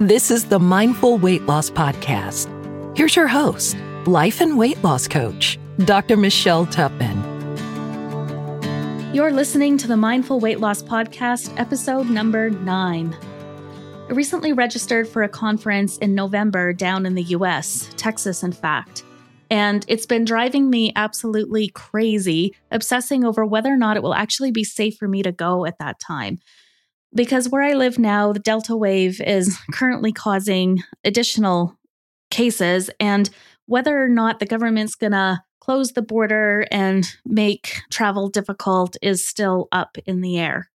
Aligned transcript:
This 0.00 0.32
is 0.32 0.46
the 0.46 0.58
Mindful 0.58 1.18
Weight 1.18 1.42
Loss 1.42 1.70
Podcast. 1.70 2.48
Here's 2.98 3.14
your 3.14 3.28
host, 3.28 3.76
life 4.06 4.40
and 4.40 4.58
weight 4.58 4.82
loss 4.82 5.06
coach, 5.06 5.56
Dr. 5.84 6.16
Michelle 6.16 6.66
Tupman. 6.66 7.22
You're 9.14 9.30
listening 9.30 9.78
to 9.78 9.86
the 9.86 9.96
Mindful 9.96 10.40
Weight 10.40 10.58
Loss 10.58 10.82
Podcast, 10.82 11.56
episode 11.60 12.10
number 12.10 12.50
nine. 12.50 13.16
I 14.08 14.14
recently 14.14 14.52
registered 14.52 15.06
for 15.06 15.22
a 15.22 15.28
conference 15.28 15.96
in 15.98 16.12
November 16.12 16.72
down 16.72 17.06
in 17.06 17.14
the 17.14 17.22
US, 17.22 17.88
Texas, 17.96 18.42
in 18.42 18.50
fact. 18.50 19.04
And 19.48 19.84
it's 19.86 20.06
been 20.06 20.24
driving 20.24 20.70
me 20.70 20.92
absolutely 20.96 21.68
crazy, 21.68 22.52
obsessing 22.72 23.24
over 23.24 23.46
whether 23.46 23.72
or 23.72 23.76
not 23.76 23.96
it 23.96 24.02
will 24.02 24.14
actually 24.14 24.50
be 24.50 24.64
safe 24.64 24.96
for 24.96 25.06
me 25.06 25.22
to 25.22 25.30
go 25.30 25.64
at 25.66 25.78
that 25.78 26.00
time 26.00 26.40
because 27.14 27.48
where 27.48 27.62
I 27.62 27.72
live 27.72 27.98
now, 27.98 28.32
the 28.32 28.38
Delta 28.40 28.76
wave 28.76 29.20
is 29.20 29.58
currently 29.72 30.12
causing 30.12 30.82
additional 31.04 31.76
cases. 32.30 32.90
And 33.00 33.30
whether 33.66 34.02
or 34.02 34.08
not 34.08 34.40
the 34.40 34.46
government's 34.46 34.94
going 34.94 35.12
to 35.12 35.42
close 35.60 35.92
the 35.92 36.02
border 36.02 36.66
and 36.70 37.06
make 37.24 37.76
travel 37.90 38.28
difficult 38.28 38.96
is 39.00 39.26
still 39.26 39.68
up 39.72 39.96
in 40.04 40.20
the 40.20 40.38
air. 40.38 40.70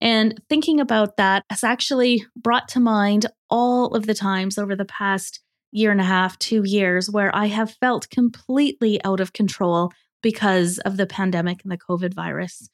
And 0.00 0.40
thinking 0.48 0.80
about 0.80 1.16
that 1.18 1.44
has 1.50 1.62
actually 1.62 2.26
brought 2.36 2.68
to 2.68 2.80
mind 2.80 3.26
all 3.48 3.94
of 3.94 4.06
the 4.06 4.14
times 4.14 4.58
over 4.58 4.74
the 4.74 4.84
past 4.84 5.40
year 5.70 5.92
and 5.92 6.00
a 6.00 6.04
half, 6.04 6.38
two 6.38 6.62
years, 6.64 7.08
where 7.10 7.34
I 7.34 7.46
have 7.46 7.74
felt 7.74 8.10
completely 8.10 9.02
out 9.04 9.20
of 9.20 9.32
control 9.32 9.92
because 10.22 10.78
of 10.80 10.96
the 10.96 11.06
pandemic 11.06 11.62
and 11.62 11.70
the 11.70 11.78
COVID 11.78 12.12
virus. 12.12 12.68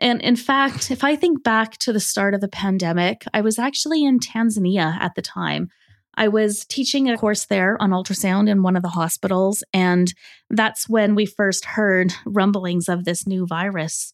And 0.00 0.22
in 0.22 0.36
fact, 0.36 0.90
if 0.90 1.04
I 1.04 1.14
think 1.14 1.42
back 1.42 1.76
to 1.78 1.92
the 1.92 2.00
start 2.00 2.34
of 2.34 2.40
the 2.40 2.48
pandemic, 2.48 3.24
I 3.34 3.42
was 3.42 3.58
actually 3.58 4.04
in 4.04 4.18
Tanzania 4.18 4.98
at 4.98 5.14
the 5.14 5.22
time. 5.22 5.68
I 6.16 6.28
was 6.28 6.64
teaching 6.66 7.08
a 7.08 7.16
course 7.16 7.46
there 7.46 7.80
on 7.80 7.90
ultrasound 7.90 8.48
in 8.48 8.62
one 8.62 8.76
of 8.76 8.82
the 8.82 8.88
hospitals, 8.88 9.62
and 9.72 10.12
that's 10.48 10.88
when 10.88 11.14
we 11.14 11.26
first 11.26 11.64
heard 11.64 12.12
rumblings 12.26 12.88
of 12.88 13.04
this 13.04 13.26
new 13.26 13.46
virus. 13.46 14.12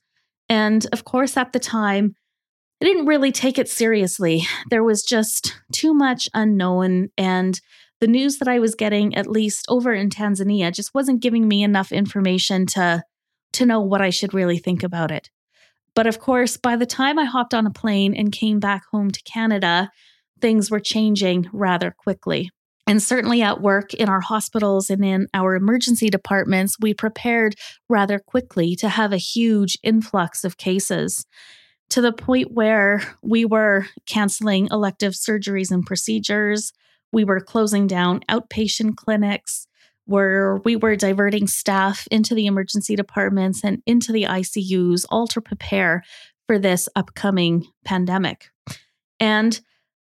And 0.48 0.86
of 0.92 1.04
course, 1.04 1.36
at 1.36 1.52
the 1.52 1.58
time, 1.58 2.14
I 2.80 2.84
didn't 2.84 3.06
really 3.06 3.32
take 3.32 3.58
it 3.58 3.68
seriously. 3.68 4.42
There 4.70 4.84
was 4.84 5.02
just 5.02 5.56
too 5.72 5.94
much 5.94 6.28
unknown, 6.34 7.08
and 7.16 7.58
the 8.00 8.06
news 8.06 8.38
that 8.38 8.48
I 8.48 8.58
was 8.58 8.74
getting, 8.74 9.14
at 9.14 9.26
least 9.26 9.64
over 9.68 9.94
in 9.94 10.10
Tanzania, 10.10 10.72
just 10.72 10.94
wasn't 10.94 11.22
giving 11.22 11.48
me 11.48 11.62
enough 11.62 11.90
information 11.90 12.66
to, 12.66 13.02
to 13.54 13.66
know 13.66 13.80
what 13.80 14.02
I 14.02 14.10
should 14.10 14.34
really 14.34 14.58
think 14.58 14.82
about 14.82 15.10
it. 15.10 15.30
But 15.96 16.06
of 16.06 16.20
course, 16.20 16.58
by 16.58 16.76
the 16.76 16.86
time 16.86 17.18
I 17.18 17.24
hopped 17.24 17.54
on 17.54 17.66
a 17.66 17.70
plane 17.70 18.14
and 18.14 18.30
came 18.30 18.60
back 18.60 18.82
home 18.92 19.10
to 19.10 19.22
Canada, 19.22 19.90
things 20.40 20.70
were 20.70 20.78
changing 20.78 21.48
rather 21.52 21.90
quickly. 21.90 22.50
And 22.86 23.02
certainly 23.02 23.42
at 23.42 23.62
work, 23.62 23.94
in 23.94 24.08
our 24.08 24.20
hospitals, 24.20 24.90
and 24.90 25.04
in 25.04 25.26
our 25.34 25.56
emergency 25.56 26.08
departments, 26.08 26.76
we 26.80 26.94
prepared 26.94 27.56
rather 27.88 28.20
quickly 28.20 28.76
to 28.76 28.90
have 28.90 29.12
a 29.12 29.16
huge 29.16 29.76
influx 29.82 30.44
of 30.44 30.58
cases 30.58 31.26
to 31.88 32.00
the 32.00 32.12
point 32.12 32.52
where 32.52 33.02
we 33.22 33.44
were 33.44 33.86
canceling 34.06 34.68
elective 34.70 35.14
surgeries 35.14 35.70
and 35.70 35.86
procedures. 35.86 36.72
We 37.10 37.24
were 37.24 37.40
closing 37.40 37.86
down 37.86 38.20
outpatient 38.28 38.96
clinics 38.96 39.66
where 40.06 40.56
we 40.64 40.76
were 40.76 40.96
diverting 40.96 41.46
staff 41.46 42.06
into 42.10 42.34
the 42.34 42.46
emergency 42.46 42.96
departments 42.96 43.62
and 43.62 43.82
into 43.86 44.12
the 44.12 44.24
ICUs, 44.24 45.04
all 45.10 45.26
to 45.28 45.40
prepare 45.40 46.02
for 46.46 46.58
this 46.58 46.88
upcoming 46.96 47.66
pandemic. 47.84 48.48
And 49.20 49.60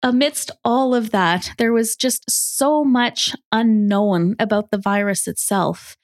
amidst 0.03 0.50
all 0.64 0.94
of 0.94 1.10
that, 1.10 1.53
there 1.58 1.72
was 1.72 1.94
just 1.94 2.25
so 2.28 2.84
much 2.84 3.34
unknown 3.53 4.34
about 4.38 4.70
the 4.70 4.78
virus 4.78 5.28
itself. 5.28 5.97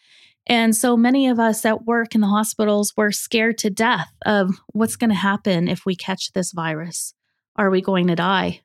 And 0.47 0.75
so 0.75 0.97
many 0.97 1.29
of 1.29 1.39
us 1.39 1.65
at 1.65 1.85
work 1.85 2.15
in 2.15 2.21
the 2.21 2.27
hospitals 2.27 2.95
were 2.97 3.13
scared 3.13 3.59
to 3.59 3.71
death 3.71 4.11
of 4.25 4.51
what's 4.73 4.97
going 4.97 5.11
to 5.11 5.17
happen 5.17 5.69
if 5.69 5.85
we 5.85 5.95
catch 5.95 6.33
this 6.33 6.53
virus. 6.53 7.13
Are 7.57 7.71
we 7.71 7.83
going 7.83 8.07
to 8.07 8.17
die? 8.17 8.63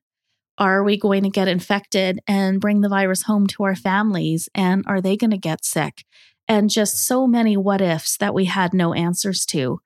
Are 0.57 0.83
we 0.83 0.97
going 0.97 1.23
to 1.23 1.29
get 1.29 1.47
infected 1.47 2.19
and 2.27 2.61
bring 2.61 2.81
the 2.81 2.89
virus 2.89 3.23
home 3.23 3.47
to 3.47 3.63
our 3.63 3.75
families? 3.75 4.49
And 4.53 4.83
are 4.87 5.01
they 5.01 5.17
going 5.17 5.31
to 5.31 5.37
get 5.37 5.65
sick? 5.65 6.05
And 6.47 6.69
just 6.69 7.07
so 7.07 7.25
many 7.25 7.57
what 7.57 7.81
ifs 7.81 8.17
that 8.17 8.33
we 8.33 8.45
had 8.45 8.73
no 8.73 8.93
answers 8.93 9.45
to. 9.47 9.79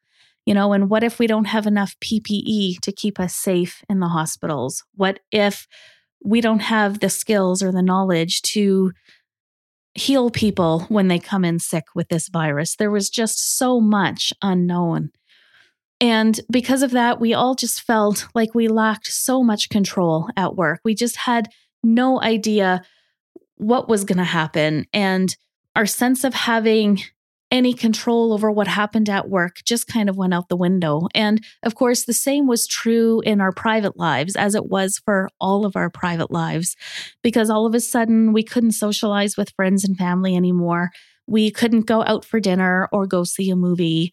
You 0.46 0.54
know, 0.54 0.74
and 0.74 0.90
what 0.90 1.04
if 1.04 1.20
we 1.20 1.28
don't 1.28 1.46
have 1.46 1.68
enough 1.68 1.96
PPE 2.00 2.80
to 2.82 2.92
keep 2.92 3.20
us 3.20 3.36
safe 3.36 3.84
in 3.90 4.00
the 4.00 4.08
hospitals? 4.08 4.84
What 4.96 5.20
if 5.32 5.68
we 6.24 6.42
don't 6.42 6.62
have 6.62 7.00
the 7.00 7.10
skills 7.10 7.62
or 7.62 7.72
the 7.72 7.82
knowledge 7.82 8.42
to 8.44 8.94
heal 9.94 10.30
people 10.30 10.82
when 10.90 11.10
they 11.10 11.20
come 11.20 11.44
in 11.44 11.60
sick 11.60 11.86
with 11.96 12.08
this 12.10 12.30
virus? 12.30 12.76
There 12.76 12.92
was 12.92 13.10
just 13.10 13.58
so 13.58 13.82
much 13.82 14.32
unknown. 14.42 15.12
And 16.00 16.40
because 16.52 16.84
of 16.84 16.92
that, 16.92 17.20
we 17.20 17.34
all 17.34 17.56
just 17.56 17.82
felt 17.82 18.28
like 18.36 18.54
we 18.54 18.68
lacked 18.68 19.08
so 19.08 19.44
much 19.44 19.70
control 19.70 20.30
at 20.38 20.56
work. 20.56 20.80
We 20.84 20.94
just 20.94 21.18
had 21.18 21.50
no 21.84 22.22
idea 22.22 22.84
what 23.56 23.90
was 23.90 24.04
going 24.04 24.20
to 24.20 24.24
happen. 24.24 24.86
And 24.94 25.36
our 25.76 25.86
sense 25.86 26.24
of 26.24 26.34
having 26.34 27.02
any 27.50 27.74
control 27.74 28.34
over 28.34 28.52
what 28.52 28.68
happened 28.68 29.10
at 29.10 29.30
work 29.30 29.58
just 29.64 29.88
kind 29.88 30.10
of 30.10 30.18
went 30.18 30.34
out 30.34 30.50
the 30.50 30.58
window. 30.58 31.08
And 31.16 31.44
of 31.64 31.76
course, 31.76 32.04
the 32.04 32.14
same 32.14 32.46
was 32.46 32.68
true 32.68 33.22
in 33.22 33.40
our 33.40 33.52
private 33.52 33.98
lives 33.98 34.36
as 34.36 34.54
it 34.54 34.66
was 34.66 35.02
for 35.06 35.30
all 35.40 35.66
of 35.66 35.76
our 35.76 35.90
private 35.90 36.30
lives, 36.30 36.76
because 37.24 37.50
all 37.50 37.66
of 37.66 37.74
a 37.74 37.80
sudden 37.80 38.34
we 38.34 38.44
couldn't 38.44 38.72
socialize 38.72 39.38
with 39.38 39.54
friends 39.56 39.86
and 39.86 39.98
family 39.98 40.36
anymore. 40.36 40.90
We 41.26 41.50
couldn't 41.50 41.88
go 41.88 42.04
out 42.04 42.26
for 42.26 42.40
dinner 42.40 42.90
or 42.92 43.08
go 43.08 43.24
see 43.24 43.50
a 43.50 43.56
movie. 43.56 44.12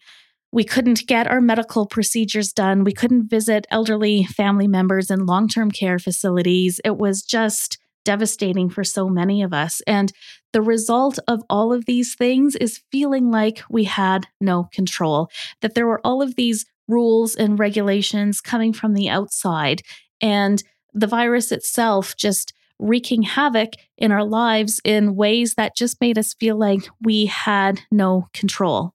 We 0.55 0.63
couldn't 0.63 1.05
get 1.05 1.27
our 1.27 1.41
medical 1.41 1.85
procedures 1.85 2.53
done. 2.53 2.85
We 2.85 2.93
couldn't 2.93 3.29
visit 3.29 3.67
elderly 3.69 4.23
family 4.23 4.69
members 4.69 5.11
in 5.11 5.25
long 5.25 5.49
term 5.49 5.69
care 5.69 5.99
facilities. 5.99 6.79
It 6.85 6.95
was 6.95 7.23
just 7.23 7.77
devastating 8.05 8.69
for 8.69 8.85
so 8.85 9.09
many 9.09 9.43
of 9.43 9.53
us. 9.53 9.81
And 9.85 10.13
the 10.53 10.61
result 10.61 11.19
of 11.27 11.43
all 11.49 11.73
of 11.73 11.87
these 11.87 12.15
things 12.15 12.55
is 12.55 12.81
feeling 12.89 13.31
like 13.31 13.63
we 13.69 13.83
had 13.83 14.27
no 14.39 14.69
control, 14.71 15.29
that 15.59 15.75
there 15.75 15.87
were 15.87 15.99
all 16.05 16.21
of 16.21 16.35
these 16.35 16.65
rules 16.87 17.35
and 17.35 17.59
regulations 17.59 18.39
coming 18.39 18.71
from 18.71 18.93
the 18.93 19.09
outside, 19.09 19.81
and 20.21 20.63
the 20.93 21.07
virus 21.07 21.51
itself 21.51 22.15
just 22.15 22.53
wreaking 22.79 23.23
havoc 23.23 23.73
in 23.97 24.09
our 24.09 24.23
lives 24.23 24.79
in 24.85 25.17
ways 25.17 25.55
that 25.55 25.75
just 25.75 25.99
made 25.99 26.17
us 26.17 26.33
feel 26.33 26.57
like 26.57 26.87
we 27.01 27.25
had 27.25 27.81
no 27.91 28.29
control. 28.33 28.93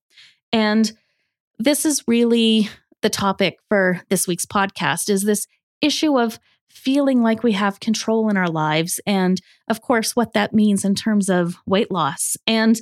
And 0.53 0.91
this 1.60 1.84
is 1.84 2.03
really 2.09 2.71
the 3.03 3.10
topic 3.10 3.59
for 3.69 4.00
this 4.09 4.26
week's 4.26 4.47
podcast 4.47 5.10
is 5.10 5.25
this 5.25 5.47
issue 5.82 6.19
of 6.19 6.38
feeling 6.71 7.22
like 7.22 7.43
we 7.43 7.53
have 7.53 7.81
control 7.81 8.31
in 8.31 8.37
our 8.38 8.48
lives 8.48 8.98
and 9.06 9.43
of 9.69 9.82
course 9.82 10.16
what 10.16 10.32
that 10.32 10.54
means 10.54 10.87
in 10.87 10.94
terms 10.94 11.28
of 11.28 11.57
weight 11.66 11.91
loss 11.91 12.36
and 12.47 12.80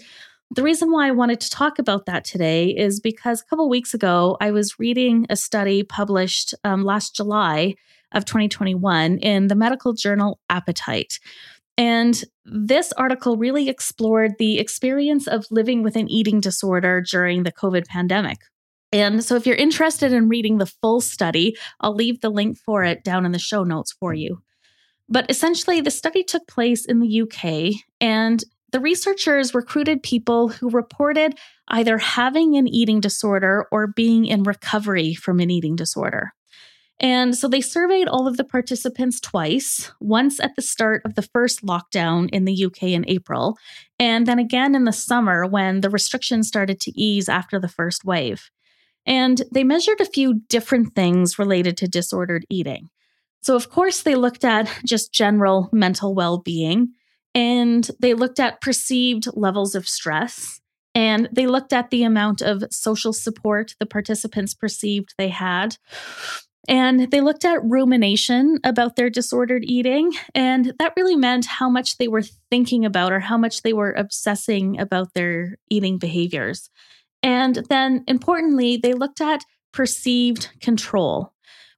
the 0.55 0.63
reason 0.63 0.91
why 0.91 1.09
I 1.09 1.11
wanted 1.11 1.41
to 1.41 1.51
talk 1.51 1.79
about 1.79 2.07
that 2.07 2.25
today 2.25 2.69
is 2.69 3.01
because 3.01 3.43
a 3.43 3.45
couple 3.47 3.69
weeks 3.69 3.93
ago 3.93 4.37
I 4.41 4.51
was 4.51 4.79
reading 4.79 5.27
a 5.29 5.37
study 5.37 5.83
published 5.83 6.55
um, 6.65 6.85
last 6.85 7.15
July 7.17 7.75
of 8.13 8.25
2021 8.25 9.19
in 9.19 9.49
the 9.49 9.55
medical 9.55 9.93
journal 9.93 10.41
Appetite. 10.49 11.19
And 11.77 12.25
this 12.47 12.93
article 12.93 13.37
really 13.37 13.69
explored 13.69 14.39
the 14.39 14.59
experience 14.59 15.27
of 15.27 15.45
living 15.51 15.83
with 15.83 15.97
an 15.97 16.09
eating 16.09 16.41
disorder 16.41 17.03
during 17.03 17.43
the 17.43 17.53
COVID 17.53 17.87
pandemic. 17.87 18.39
And 18.93 19.23
so, 19.23 19.37
if 19.37 19.46
you're 19.46 19.56
interested 19.56 20.12
in 20.12 20.29
reading 20.29 20.58
the 20.58 20.67
full 20.67 21.00
study, 21.00 21.56
I'll 21.81 21.94
leave 21.94 22.20
the 22.20 22.31
link 22.31 22.58
for 22.58 22.85
it 22.85 23.05
down 23.05 23.26
in 23.26 23.32
the 23.32 23.38
show 23.38 23.64
notes 23.64 23.93
for 23.93 24.14
you. 24.14 24.43
But 25.08 25.31
essentially, 25.31 25.81
the 25.81 25.90
study 25.90 26.23
took 26.23 26.46
place 26.46 26.85
in 26.85 27.00
the 27.00 27.23
UK, 27.23 27.82
and 28.00 28.43
the 28.70 28.81
researchers 28.81 29.55
recruited 29.55 30.02
people 30.02 30.49
who 30.49 30.69
reported 30.69 31.38
either 31.69 31.99
having 31.99 32.56
an 32.56 32.69
eating 32.69 33.00
disorder 33.00 33.67
or 33.73 33.87
being 33.87 34.26
in 34.26 34.43
recovery 34.43 35.14
from 35.14 35.40
an 35.40 35.50
eating 35.50 35.76
disorder. 35.76 36.32
And 37.00 37.37
so 37.37 37.46
they 37.49 37.61
surveyed 37.61 38.08
all 38.08 38.26
of 38.26 38.37
the 38.37 38.44
participants 38.44 39.20
twice, 39.20 39.93
once 40.00 40.40
at 40.40 40.56
the 40.56 40.62
start 40.62 41.02
of 41.05 41.14
the 41.14 41.23
first 41.23 41.64
lockdown 41.64 42.29
in 42.32 42.44
the 42.44 42.64
UK 42.64 42.85
in 42.85 43.05
April, 43.08 43.56
and 44.00 44.26
then 44.26 44.38
again 44.38 44.75
in 44.75 44.85
the 44.85 44.93
summer 44.93 45.46
when 45.46 45.81
the 45.81 45.90
restrictions 45.90 46.49
started 46.49 46.81
to 46.81 47.00
ease 47.00 47.29
after 47.29 47.61
the 47.61 47.69
first 47.69 48.05
wave. 48.05 48.50
And 49.09 49.43
they 49.51 49.65
measured 49.65 50.01
a 50.01 50.05
few 50.05 50.43
different 50.49 50.95
things 50.95 51.39
related 51.39 51.79
to 51.79 51.89
disordered 51.89 52.45
eating. 52.51 52.91
So, 53.41 53.57
of 53.57 53.71
course, 53.71 54.03
they 54.03 54.15
looked 54.15 54.45
at 54.45 54.71
just 54.85 55.15
general 55.15 55.71
mental 55.73 56.15
well 56.15 56.39
being, 56.39 56.93
and 57.35 57.91
they 58.01 58.13
looked 58.13 58.39
at 58.39 58.61
perceived 58.61 59.27
levels 59.33 59.75
of 59.75 59.89
stress, 59.89 60.61
and 60.95 61.29
they 61.33 61.47
looked 61.47 61.73
at 61.73 61.89
the 61.89 62.03
amount 62.03 62.43
of 62.43 62.65
social 62.71 63.15
support 63.15 63.75
the 63.81 63.87
participants 63.87 64.53
perceived 64.53 65.15
they 65.17 65.29
had. 65.29 65.77
And 66.69 67.11
they 67.11 67.23
looked 67.23 67.47
at 67.47 67.65
rumination 67.65 68.59
about 68.63 68.97
their 68.97 69.09
disordered 69.09 69.65
eating. 69.65 70.13
And 70.35 70.75
that 70.79 70.93
really 70.99 71.17
meant 71.17 71.47
how 71.47 71.71
much 71.71 71.97
they 71.97 72.09
were 72.09 72.25
thinking 72.51 72.85
about 72.85 73.11
or 73.11 73.21
how 73.21 73.39
much 73.39 73.63
they 73.63 73.73
were 73.73 73.93
obsessing 73.93 74.79
about 74.79 75.15
their 75.15 75.57
eating 75.71 75.97
behaviors. 75.97 76.69
And 77.23 77.65
then, 77.69 78.05
importantly, 78.06 78.76
they 78.76 78.93
looked 78.93 79.20
at 79.20 79.44
perceived 79.73 80.50
control, 80.61 81.32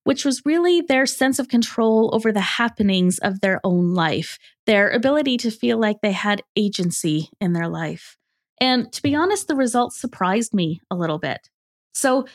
which 0.05 0.25
was 0.25 0.43
really 0.45 0.81
their 0.81 1.07
sense 1.07 1.39
of 1.39 1.49
control 1.49 2.11
over 2.13 2.33
the 2.33 2.41
happenings 2.41 3.19
of 3.19 3.41
their 3.41 3.61
own 3.65 3.95
life, 3.95 4.39
their 4.67 4.91
ability 4.91 5.37
to 5.39 5.51
feel 5.51 5.79
like 5.79 5.97
they 6.03 6.13
had 6.13 6.43
agency 6.57 7.29
in 7.41 7.53
their 7.53 7.69
life. 7.69 8.17
And 8.61 8.93
to 8.93 9.03
be 9.03 9.15
honest, 9.15 9.49
the 9.49 9.57
results 9.57 10.01
surprised 10.01 10.53
me 10.53 10.81
a 10.91 10.97
little 10.97 11.19
bit. 11.19 11.49
So, 11.95 12.27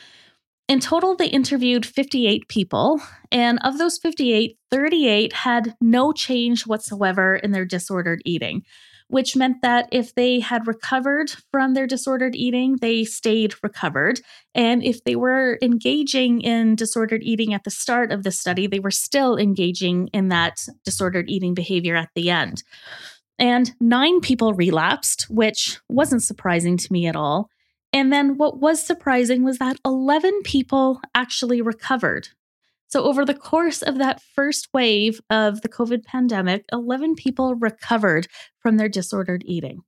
in 0.68 0.80
total, 0.80 1.14
they 1.14 1.28
interviewed 1.28 1.86
58 1.86 2.48
people, 2.48 3.00
and 3.30 3.60
of 3.62 3.78
those 3.78 3.98
58, 3.98 4.58
38 4.68 5.32
had 5.32 5.76
no 5.80 6.12
change 6.12 6.66
whatsoever 6.66 7.36
in 7.36 7.52
their 7.52 7.64
disordered 7.64 8.20
eating, 8.24 8.62
which 9.08 9.36
meant 9.36 9.62
that 9.62 9.88
if 9.92 10.14
they 10.14 10.40
had 10.40 10.66
recovered 10.66 11.30
from 11.52 11.74
their 11.74 11.86
disordered 11.86 12.34
eating, 12.34 12.76
they 12.80 13.04
stayed 13.04 13.54
recovered. 13.62 14.20
And 14.54 14.82
if 14.82 15.04
they 15.04 15.16
were 15.16 15.58
engaging 15.62 16.40
in 16.40 16.74
disordered 16.74 17.22
eating 17.22 17.54
at 17.54 17.64
the 17.64 17.70
start 17.70 18.10
of 18.10 18.24
the 18.24 18.32
study, 18.32 18.66
they 18.66 18.80
were 18.80 18.90
still 18.90 19.36
engaging 19.36 20.08
in 20.12 20.28
that 20.28 20.66
disordered 20.84 21.30
eating 21.30 21.54
behavior 21.54 21.94
at 21.94 22.10
the 22.14 22.30
end. 22.30 22.62
And 23.38 23.72
nine 23.80 24.20
people 24.20 24.54
relapsed, 24.54 25.26
which 25.28 25.78
wasn't 25.88 26.22
surprising 26.22 26.76
to 26.78 26.92
me 26.92 27.06
at 27.06 27.16
all. 27.16 27.50
And 27.92 28.12
then 28.12 28.36
what 28.36 28.60
was 28.60 28.82
surprising 28.82 29.44
was 29.44 29.58
that 29.58 29.78
11 29.84 30.42
people 30.42 31.00
actually 31.14 31.62
recovered. 31.62 32.28
So, 32.88 33.04
over 33.04 33.24
the 33.24 33.34
course 33.34 33.82
of 33.82 33.98
that 33.98 34.22
first 34.34 34.68
wave 34.72 35.20
of 35.28 35.62
the 35.62 35.68
COVID 35.68 36.04
pandemic, 36.04 36.64
11 36.72 37.16
people 37.16 37.54
recovered 37.54 38.28
from 38.60 38.76
their 38.76 38.88
disordered 38.88 39.42
eating. 39.44 39.80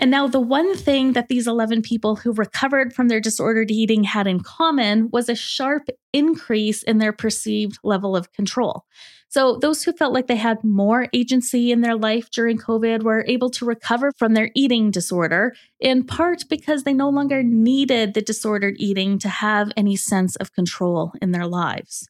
And 0.00 0.10
now, 0.10 0.26
the 0.26 0.40
one 0.40 0.74
thing 0.76 1.12
that 1.12 1.28
these 1.28 1.46
11 1.46 1.82
people 1.82 2.16
who 2.16 2.32
recovered 2.32 2.94
from 2.94 3.08
their 3.08 3.20
disordered 3.20 3.70
eating 3.70 4.02
had 4.04 4.26
in 4.26 4.40
common 4.40 5.10
was 5.12 5.28
a 5.28 5.34
sharp 5.34 5.88
increase 6.14 6.82
in 6.82 6.98
their 6.98 7.12
perceived 7.12 7.78
level 7.84 8.16
of 8.16 8.32
control. 8.32 8.86
So, 9.28 9.58
those 9.58 9.84
who 9.84 9.92
felt 9.92 10.14
like 10.14 10.26
they 10.26 10.36
had 10.36 10.64
more 10.64 11.06
agency 11.12 11.70
in 11.70 11.82
their 11.82 11.96
life 11.96 12.30
during 12.30 12.58
COVID 12.58 13.02
were 13.02 13.26
able 13.28 13.50
to 13.50 13.66
recover 13.66 14.10
from 14.18 14.32
their 14.32 14.50
eating 14.56 14.90
disorder, 14.90 15.54
in 15.78 16.02
part 16.04 16.44
because 16.48 16.82
they 16.82 16.94
no 16.94 17.10
longer 17.10 17.42
needed 17.42 18.14
the 18.14 18.22
disordered 18.22 18.76
eating 18.78 19.18
to 19.20 19.28
have 19.28 19.70
any 19.76 19.96
sense 19.96 20.34
of 20.36 20.52
control 20.54 21.12
in 21.20 21.30
their 21.30 21.46
lives. 21.46 22.08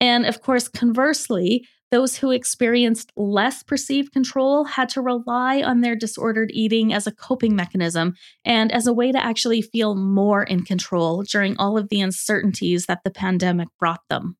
And 0.00 0.26
of 0.26 0.40
course, 0.42 0.68
conversely, 0.68 1.66
those 1.92 2.16
who 2.16 2.30
experienced 2.30 3.12
less 3.16 3.62
perceived 3.62 4.12
control 4.12 4.64
had 4.64 4.88
to 4.90 5.00
rely 5.00 5.62
on 5.62 5.80
their 5.80 5.94
disordered 5.94 6.50
eating 6.52 6.92
as 6.92 7.06
a 7.06 7.14
coping 7.14 7.54
mechanism 7.54 8.14
and 8.44 8.72
as 8.72 8.86
a 8.86 8.92
way 8.92 9.12
to 9.12 9.24
actually 9.24 9.62
feel 9.62 9.94
more 9.94 10.42
in 10.42 10.64
control 10.64 11.22
during 11.22 11.56
all 11.58 11.78
of 11.78 11.88
the 11.88 12.00
uncertainties 12.00 12.86
that 12.86 13.00
the 13.04 13.10
pandemic 13.10 13.68
brought 13.78 14.02
them. 14.10 14.36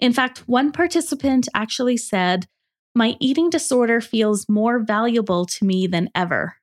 In 0.00 0.12
fact, 0.12 0.48
one 0.48 0.72
participant 0.72 1.46
actually 1.54 1.98
said, 1.98 2.46
My 2.94 3.16
eating 3.20 3.50
disorder 3.50 4.00
feels 4.00 4.48
more 4.48 4.82
valuable 4.82 5.44
to 5.46 5.64
me 5.64 5.86
than 5.86 6.08
ever. 6.14 6.56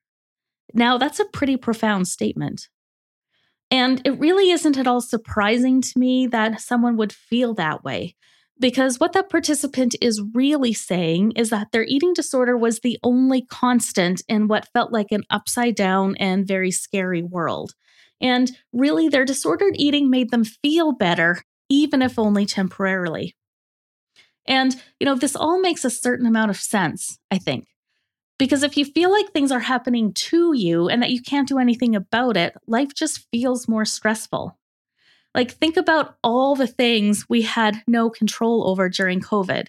Now, 0.74 0.98
that's 0.98 1.20
a 1.20 1.24
pretty 1.24 1.56
profound 1.56 2.08
statement. 2.08 2.68
And 3.70 4.02
it 4.04 4.18
really 4.18 4.50
isn't 4.50 4.76
at 4.76 4.86
all 4.86 5.00
surprising 5.00 5.80
to 5.80 5.98
me 5.98 6.26
that 6.26 6.60
someone 6.60 6.96
would 6.96 7.12
feel 7.12 7.54
that 7.54 7.84
way. 7.84 8.16
Because 8.58 9.00
what 9.00 9.14
that 9.14 9.30
participant 9.30 9.94
is 10.02 10.22
really 10.34 10.74
saying 10.74 11.32
is 11.32 11.48
that 11.48 11.72
their 11.72 11.84
eating 11.84 12.12
disorder 12.12 12.56
was 12.58 12.80
the 12.80 12.98
only 13.02 13.42
constant 13.42 14.22
in 14.28 14.48
what 14.48 14.68
felt 14.74 14.92
like 14.92 15.12
an 15.12 15.22
upside 15.30 15.76
down 15.76 16.14
and 16.16 16.46
very 16.46 16.70
scary 16.70 17.22
world. 17.22 17.72
And 18.20 18.50
really, 18.72 19.08
their 19.08 19.24
disordered 19.24 19.76
eating 19.76 20.10
made 20.10 20.30
them 20.30 20.44
feel 20.44 20.92
better, 20.92 21.42
even 21.70 22.02
if 22.02 22.18
only 22.18 22.44
temporarily. 22.44 23.34
And, 24.46 24.76
you 24.98 25.06
know, 25.06 25.14
this 25.14 25.36
all 25.36 25.58
makes 25.58 25.84
a 25.84 25.90
certain 25.90 26.26
amount 26.26 26.50
of 26.50 26.58
sense, 26.58 27.18
I 27.30 27.38
think. 27.38 27.66
Because 28.40 28.62
if 28.62 28.78
you 28.78 28.86
feel 28.86 29.12
like 29.12 29.32
things 29.32 29.52
are 29.52 29.60
happening 29.60 30.14
to 30.14 30.54
you 30.56 30.88
and 30.88 31.02
that 31.02 31.10
you 31.10 31.20
can't 31.20 31.46
do 31.46 31.58
anything 31.58 31.94
about 31.94 32.38
it, 32.38 32.56
life 32.66 32.94
just 32.94 33.28
feels 33.30 33.68
more 33.68 33.84
stressful. 33.84 34.58
Like, 35.34 35.50
think 35.50 35.76
about 35.76 36.16
all 36.24 36.56
the 36.56 36.66
things 36.66 37.26
we 37.28 37.42
had 37.42 37.82
no 37.86 38.08
control 38.08 38.66
over 38.66 38.88
during 38.88 39.20
COVID, 39.20 39.66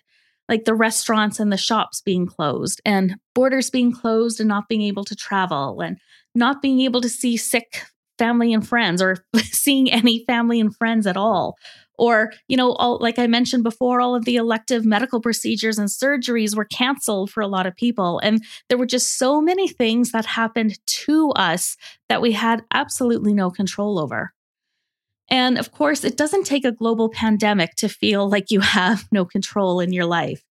like 0.48 0.64
the 0.64 0.74
restaurants 0.74 1.38
and 1.38 1.52
the 1.52 1.58
shops 1.58 2.00
being 2.00 2.26
closed, 2.26 2.80
and 2.86 3.18
borders 3.36 3.70
being 3.70 3.92
closed 3.92 4.40
and 4.40 4.48
not 4.48 4.70
being 4.70 4.84
able 4.84 5.04
to 5.04 5.18
travel, 5.18 5.82
and 5.82 5.98
not 6.34 6.62
being 6.62 6.80
able 6.80 7.02
to 7.02 7.10
see 7.10 7.36
sick 7.36 7.84
family 8.18 8.54
and 8.54 8.66
friends 8.66 9.02
or 9.02 9.18
seeing 9.38 9.92
any 9.92 10.24
family 10.24 10.62
and 10.62 10.74
friends 10.78 11.06
at 11.06 11.18
all, 11.18 11.58
or, 12.02 12.34
you 12.48 12.58
know, 12.58 12.72
all, 12.74 12.98
like 13.00 13.20
I 13.20 13.28
mentioned 13.28 13.64
before, 13.64 14.02
all 14.02 14.16
of 14.16 14.26
the 14.26 14.36
elective 14.36 14.84
medical 14.84 15.22
procedures 15.22 15.78
and 15.78 15.88
surgeries 15.88 16.56
were 16.56 16.66
canceled 16.66 17.30
for 17.30 17.42
a 17.42 17.48
lot 17.48 17.68
of 17.68 17.76
people. 17.76 18.20
And 18.24 18.44
there 18.70 18.78
were 18.80 18.88
just 18.88 19.20
so 19.20 19.40
many 19.40 19.68
things 19.68 20.12
that 20.12 20.26
happened 20.26 20.80
to 20.84 21.30
us 21.34 21.78
that 22.10 22.20
we 22.20 22.32
had 22.32 22.64
absolutely 22.74 23.36
no 23.36 23.52
control 23.52 24.00
over. 24.00 24.34
And 25.30 25.60
of 25.60 25.72
course, 25.72 26.04
it 26.04 26.18
doesn't 26.18 26.48
take 26.48 26.66
a 26.66 26.72
global 26.72 27.08
pandemic 27.08 27.76
to 27.76 27.88
feel 27.88 28.28
like 28.28 28.50
you 28.50 28.62
have 28.62 29.08
no 29.12 29.24
control 29.24 29.80
in 29.80 29.94
your 29.94 30.06
life, 30.06 30.44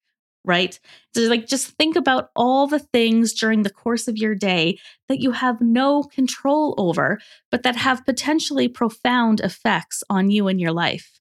right? 0.45 0.79
So, 1.17 1.23
like, 1.23 1.49
just 1.49 1.67
think 1.71 1.97
about 1.97 2.31
all 2.37 2.69
the 2.69 2.79
things 2.79 3.33
during 3.33 3.65
the 3.65 3.71
course 3.71 4.07
of 4.07 4.17
your 4.17 4.37
day 4.37 4.79
that 5.09 5.19
you 5.19 5.33
have 5.33 5.61
no 5.61 6.05
control 6.05 6.77
over, 6.79 7.19
but 7.51 7.65
that 7.65 7.75
have 7.75 8.07
potentially 8.07 8.69
profound 8.69 9.41
effects 9.41 10.05
on 10.09 10.31
you 10.31 10.47
and 10.47 10.61
your 10.61 10.73
life. 10.73 11.20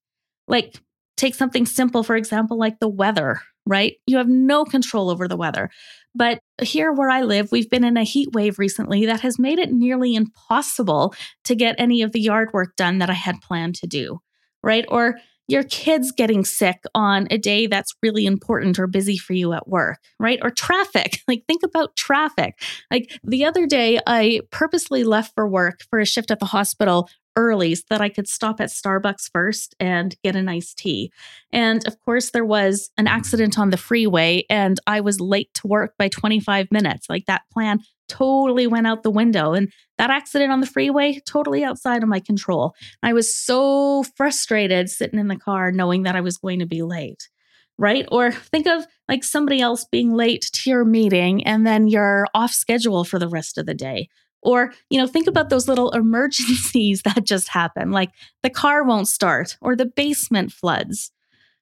Like, 0.49 0.81
take 1.15 1.35
something 1.35 1.65
simple, 1.65 2.03
for 2.03 2.15
example, 2.15 2.57
like 2.57 2.79
the 2.79 2.89
weather, 2.89 3.41
right? 3.65 3.95
You 4.07 4.17
have 4.17 4.27
no 4.27 4.65
control 4.65 5.09
over 5.09 5.27
the 5.27 5.37
weather. 5.37 5.69
But 6.15 6.39
here 6.61 6.91
where 6.91 7.09
I 7.09 7.21
live, 7.21 7.51
we've 7.51 7.69
been 7.69 7.83
in 7.83 7.97
a 7.97 8.03
heat 8.03 8.29
wave 8.33 8.57
recently 8.57 9.05
that 9.05 9.21
has 9.21 9.37
made 9.37 9.59
it 9.59 9.71
nearly 9.71 10.15
impossible 10.15 11.13
to 11.43 11.55
get 11.55 11.75
any 11.77 12.01
of 12.01 12.11
the 12.13 12.21
yard 12.21 12.49
work 12.53 12.75
done 12.75 12.97
that 12.97 13.09
I 13.09 13.13
had 13.13 13.41
planned 13.41 13.75
to 13.75 13.87
do, 13.87 14.19
right? 14.63 14.85
Or 14.89 15.15
your 15.49 15.63
kids 15.63 16.11
getting 16.11 16.45
sick 16.45 16.83
on 16.93 17.27
a 17.31 17.37
day 17.37 17.65
that's 17.65 17.95
really 18.03 18.25
important 18.27 18.77
or 18.77 18.85
busy 18.85 19.17
for 19.17 19.33
you 19.33 19.51
at 19.51 19.67
work, 19.67 19.97
right? 20.19 20.39
Or 20.41 20.51
traffic. 20.51 21.19
Like, 21.27 21.43
think 21.47 21.61
about 21.63 21.95
traffic. 21.95 22.55
Like, 22.89 23.11
the 23.23 23.45
other 23.45 23.67
day, 23.67 23.99
I 24.07 24.41
purposely 24.51 25.03
left 25.03 25.35
for 25.35 25.47
work 25.47 25.81
for 25.91 25.99
a 25.99 26.05
shift 26.05 26.31
at 26.31 26.39
the 26.39 26.47
hospital 26.47 27.07
early 27.35 27.75
so 27.75 27.83
that 27.89 28.01
I 28.01 28.09
could 28.09 28.27
stop 28.27 28.59
at 28.59 28.69
Starbucks 28.69 29.29
first 29.31 29.75
and 29.79 30.15
get 30.23 30.35
a 30.35 30.41
nice 30.41 30.73
tea. 30.73 31.11
And 31.51 31.85
of 31.87 31.99
course, 32.01 32.31
there 32.31 32.45
was 32.45 32.89
an 32.97 33.07
accident 33.07 33.57
on 33.57 33.69
the 33.69 33.77
freeway, 33.77 34.45
and 34.49 34.79
I 34.87 35.01
was 35.01 35.19
late 35.19 35.53
to 35.55 35.67
work 35.67 35.93
by 35.97 36.09
25 36.09 36.71
minutes. 36.71 37.09
Like 37.09 37.25
that 37.25 37.43
plan 37.51 37.79
totally 38.09 38.67
went 38.67 38.87
out 38.87 39.03
the 39.03 39.11
window. 39.11 39.53
And 39.53 39.71
that 39.97 40.09
accident 40.09 40.51
on 40.51 40.59
the 40.59 40.67
freeway, 40.67 41.21
totally 41.25 41.63
outside 41.63 42.03
of 42.03 42.09
my 42.09 42.19
control. 42.19 42.73
I 43.03 43.13
was 43.13 43.33
so 43.33 44.03
frustrated 44.17 44.89
sitting 44.89 45.19
in 45.19 45.27
the 45.27 45.37
car 45.37 45.71
knowing 45.71 46.03
that 46.03 46.15
I 46.15 46.21
was 46.21 46.37
going 46.37 46.59
to 46.59 46.65
be 46.65 46.81
late. 46.81 47.29
Right? 47.77 48.05
Or 48.11 48.31
think 48.31 48.67
of 48.67 48.85
like 49.07 49.23
somebody 49.23 49.61
else 49.61 49.85
being 49.89 50.13
late 50.13 50.49
to 50.51 50.69
your 50.69 50.83
meeting 50.83 51.45
and 51.45 51.65
then 51.65 51.87
you're 51.87 52.27
off 52.33 52.51
schedule 52.51 53.05
for 53.05 53.19
the 53.19 53.29
rest 53.29 53.57
of 53.57 53.65
the 53.67 53.73
day 53.73 54.09
or, 54.41 54.73
you 54.89 54.99
know, 54.99 55.07
think 55.07 55.27
about 55.27 55.49
those 55.49 55.67
little 55.67 55.91
emergencies 55.91 57.01
that 57.05 57.23
just 57.23 57.49
happen, 57.49 57.91
like 57.91 58.11
the 58.43 58.49
car 58.49 58.83
won't 58.83 59.07
start 59.07 59.57
or 59.61 59.75
the 59.75 59.85
basement 59.85 60.51
floods, 60.51 61.11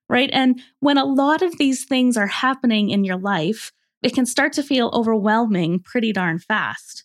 right? 0.10 0.30
And 0.34 0.62
when 0.80 0.98
a 0.98 1.06
lot 1.06 1.42
of 1.42 1.58
these 1.58 1.86
things 1.86 2.18
are 2.18 2.28
happening 2.28 2.90
in 2.90 3.04
your 3.04 3.18
life, 3.18 3.72
it 4.04 4.14
can 4.14 4.26
start 4.26 4.54
to 4.54 4.64
feel 4.64 4.92
overwhelming 4.94 5.80
pretty 5.80 6.14
darn 6.14 6.40
fast, 6.40 7.04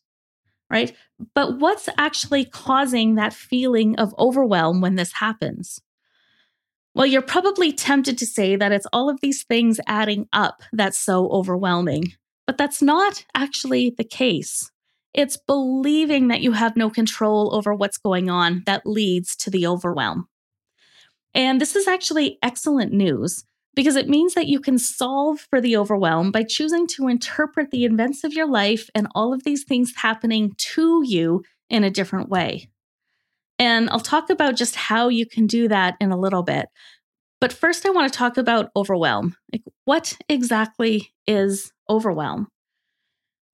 right? 0.71 0.95
But 1.35 1.59
what's 1.59 1.89
actually 1.97 2.45
causing 2.45 3.15
that 3.15 3.33
feeling 3.33 3.97
of 3.97 4.15
overwhelm 4.19 4.81
when 4.81 4.97
this 4.97 5.13
happens? 5.13 5.81
Well, 6.95 7.07
you're 7.07 7.23
probably 7.23 7.73
tempted 7.73 8.19
to 8.19 8.27
say 8.27 8.57
that 8.57 8.73
it's 8.73 8.87
all 8.93 9.09
of 9.09 9.21
these 9.23 9.45
things 9.45 9.81
adding 9.87 10.29
up 10.33 10.63
that's 10.73 10.99
so 10.99 11.29
overwhelming, 11.31 12.13
but 12.47 12.59
that's 12.59 12.83
not 12.83 13.25
actually 13.35 13.95
the 13.97 14.05
case. 14.05 14.72
It's 15.15 15.37
believing 15.37 16.29
that 16.29 16.41
you 16.41 16.53
have 16.53 16.77
no 16.77 16.89
control 16.89 17.55
over 17.55 17.75
what's 17.75 17.99
going 17.99 18.31
on 18.31 18.63
that 18.67 18.87
leads 18.87 19.37
to 19.37 19.51
the 19.51 19.67
overwhelm. 19.67 20.29
And 21.35 21.61
this 21.61 21.77
is 21.77 21.87
actually 21.87 22.39
excellent 22.43 22.93
news 22.93 23.45
because 23.75 23.97
it 23.97 24.09
means 24.09 24.35
that 24.35 24.49
you 24.49 24.61
can 24.61 24.79
solve 24.79 25.41
for 25.51 25.61
the 25.61 25.77
overwhelm 25.77 26.31
by 26.31 26.43
choosing 26.43 26.87
to 26.89 27.09
interpret 27.09 27.71
the 27.71 27.85
events 27.85 28.25
of 28.25 28.33
your 28.33 28.47
life 28.47 28.91
and 28.95 29.09
all 29.15 29.33
of 29.33 29.45
these 29.45 29.65
things 29.65 29.95
happening 29.97 30.53
to 30.59 31.03
you 31.05 31.43
in 31.71 31.85
a 31.85 31.91
different 31.91 32.29
way. 32.29 32.69
And 33.59 33.89
I'll 33.91 34.01
talk 34.01 34.29
about 34.29 34.57
just 34.57 34.77
how 34.77 35.09
you 35.09 35.27
can 35.27 35.47
do 35.47 35.69
that 35.69 35.97
in 36.01 36.11
a 36.11 36.19
little 36.19 36.43
bit. 36.43 36.67
But 37.41 37.53
first, 37.53 37.87
I 37.87 37.91
want 37.91 38.13
to 38.13 38.17
talk 38.17 38.37
about 38.37 38.71
overwhelm. 38.77 39.35
Like, 39.53 39.63
what 39.85 40.17
exactly 40.29 41.13
is 41.27 41.73
overwhelm? 41.89 42.49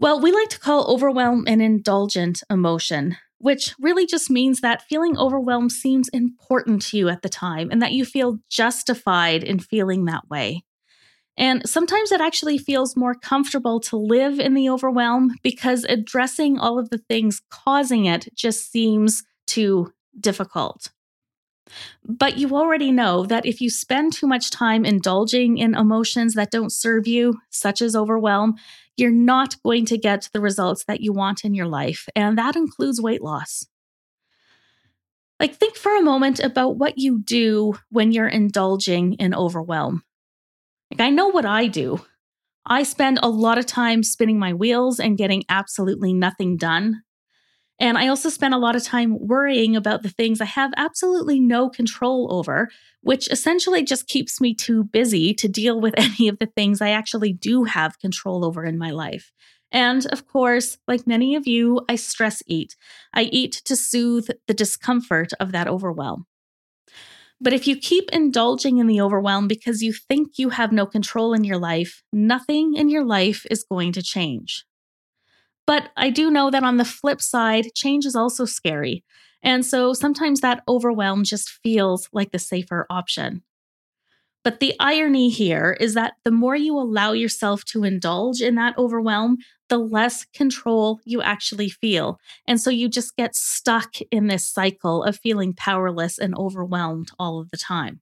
Well, 0.01 0.21
we 0.21 0.31
like 0.33 0.49
to 0.51 0.61
call 0.61 0.87
overwhelm 0.93 1.45
an 1.47 1.61
indulgent 1.61 2.43
emotion, 2.51 3.17
which 3.39 3.75
really 3.81 4.07
just 4.07 4.31
means 4.31 4.61
that 4.61 4.83
feeling 4.83 5.19
overwhelmed 5.19 5.73
seems 5.73 6.09
important 6.11 6.83
to 6.87 6.99
you 6.99 7.09
at 7.09 7.23
the 7.23 7.29
time 7.29 7.69
and 7.71 7.83
that 7.83 7.93
you 7.93 8.05
feel 8.05 8.39
justified 8.49 9.43
in 9.43 9.59
feeling 9.59 10.05
that 10.05 10.29
way. 10.31 10.65
And 11.37 11.69
sometimes 11.69 12.13
it 12.13 12.21
actually 12.21 12.59
feels 12.59 12.97
more 12.97 13.15
comfortable 13.15 13.81
to 13.81 13.97
live 13.97 14.41
in 14.41 14.55
the 14.55 14.71
overwhelm 14.71 15.35
because 15.43 15.85
addressing 15.85 16.59
all 16.59 16.79
of 16.79 16.91
the 16.91 16.99
things 16.99 17.43
causing 17.51 18.07
it 18.07 18.29
just 18.35 18.73
seems 18.73 19.25
too 19.47 19.93
difficult. 20.21 20.91
But 22.05 22.39
you 22.39 22.55
already 22.57 22.91
know 22.91 23.27
that 23.27 23.47
if 23.47 23.61
you 23.61 23.71
spend 23.71 24.13
too 24.13 24.27
much 24.27 24.51
time 24.51 24.85
indulging 24.85 25.59
in 25.59 25.75
emotions 25.75 26.35
that 26.35 26.51
don't 26.51 26.73
serve 26.73 27.07
you, 27.07 27.41
such 27.51 27.83
as 27.83 27.95
overwhelm, 27.95 28.55
you're 28.99 29.11
not 29.11 29.57
going 29.63 29.87
to 29.87 29.99
get 29.99 30.29
the 30.33 30.41
results 30.41 30.85
that 30.85 31.01
you 31.01 31.13
want 31.13 31.45
in 31.45 31.55
your 31.55 31.67
life. 31.67 32.09
And 32.17 32.37
that 32.39 32.57
includes 32.57 33.01
weight 33.01 33.23
loss. 33.23 33.67
Like, 35.41 35.55
think 35.55 35.77
for 35.77 35.97
a 35.97 36.03
moment 36.03 36.41
about 36.41 36.77
what 36.77 36.99
you 36.99 37.21
do 37.21 37.75
when 37.91 38.11
you're 38.11 38.29
indulging 38.29 39.15
in 39.15 39.35
overwhelm. 39.35 40.03
Like, 40.91 41.01
I 41.01 41.11
know 41.11 41.29
what 41.29 41.45
I 41.45 41.69
do. 41.69 42.01
I 42.67 42.83
spend 42.83 43.21
a 43.23 43.29
lot 43.29 43.57
of 43.57 43.67
time 43.67 44.03
spinning 44.03 44.39
my 44.39 44.53
wheels 44.53 44.99
and 44.99 45.17
getting 45.17 45.45
absolutely 45.49 46.13
nothing 46.13 46.57
done. 46.57 47.03
And 47.81 47.97
I 47.97 48.09
also 48.09 48.29
spend 48.29 48.55
a 48.55 48.59
lot 48.59 48.75
of 48.75 48.83
time 48.83 49.17
worrying 49.21 49.77
about 49.77 50.03
the 50.03 50.09
things 50.09 50.41
I 50.41 50.47
have 50.47 50.73
absolutely 50.77 51.39
no 51.39 51.69
control 51.69 52.33
over, 52.33 52.69
which 53.03 53.31
essentially 53.31 53.85
just 53.85 54.09
keeps 54.09 54.41
me 54.41 54.53
too 54.53 54.85
busy 54.85 55.33
to 55.35 55.49
deal 55.49 55.81
with 55.81 55.95
any 55.97 56.29
of 56.29 56.39
the 56.39 56.47
things 56.47 56.81
I 56.81 56.91
actually 56.91 57.33
do 57.33 57.65
have 57.65 57.99
control 58.01 58.45
over 58.45 58.65
in 58.65 58.79
my 58.79 58.91
life. 58.91 59.31
And 59.71 60.07
of 60.07 60.27
course, 60.27 60.79
like 60.89 61.07
many 61.07 61.37
of 61.37 61.47
you, 61.47 61.83
I 61.89 61.97
stress 61.97 62.43
eat. 62.47 62.75
I 63.13 63.25
eat 63.25 63.53
to 63.67 63.77
soothe 63.77 64.29
the 64.47 64.55
discomfort 64.55 65.33
of 65.39 65.53
that 65.53 65.69
overwhelm. 65.69 66.27
But 67.41 67.53
if 67.53 67.69
you 67.69 67.77
keep 67.77 68.11
indulging 68.11 68.79
in 68.79 68.89
the 68.89 69.01
overwhelm 69.01 69.47
because 69.47 69.83
you 69.83 69.93
think 69.93 70.39
you 70.39 70.49
have 70.49 70.73
no 70.73 70.87
control 70.87 71.35
in 71.35 71.45
your 71.45 71.59
life, 71.59 72.03
nothing 72.13 72.75
in 72.75 72.89
your 72.89 73.05
life 73.05 73.47
is 73.51 73.63
going 73.63 73.93
to 73.93 74.03
change. 74.03 74.65
But 75.69 75.91
I 75.99 76.09
do 76.09 76.31
know 76.31 76.51
that 76.51 76.65
on 76.65 76.79
the 76.79 76.85
flip 76.87 77.21
side, 77.21 77.75
change 77.75 78.07
is 78.07 78.17
also 78.17 78.47
scary. 78.47 79.05
And 79.43 79.67
so 79.67 79.93
sometimes 79.93 80.41
that 80.41 80.63
overwhelm 80.67 81.25
just 81.25 81.51
feels 81.63 82.09
like 82.11 82.33
the 82.33 82.39
safer 82.39 82.87
option. 82.89 83.43
But 84.43 84.61
the 84.61 84.75
irony 84.81 85.29
here 85.29 85.77
is 85.79 85.93
that 85.93 86.15
the 86.25 86.31
more 86.31 86.57
you 86.57 86.75
allow 86.75 87.13
yourself 87.13 87.67
to 87.67 87.85
indulge 87.85 88.41
in 88.41 88.55
that 88.55 88.79
overwhelm, 88.79 89.37
the 89.69 89.77
less 89.77 90.25
control 90.33 91.01
you 91.05 91.21
actually 91.21 91.69
feel. 91.69 92.19
And 92.47 92.59
so 92.59 92.71
you 92.71 92.89
just 92.89 93.15
get 93.17 93.37
stuck 93.37 93.97
in 94.11 94.29
this 94.29 94.49
cycle 94.49 95.05
of 95.05 95.19
feeling 95.19 95.53
powerless 95.53 96.17
and 96.17 96.35
overwhelmed 96.35 97.11
all 97.19 97.41
of 97.41 97.51
the 97.51 97.59
time. 97.59 98.01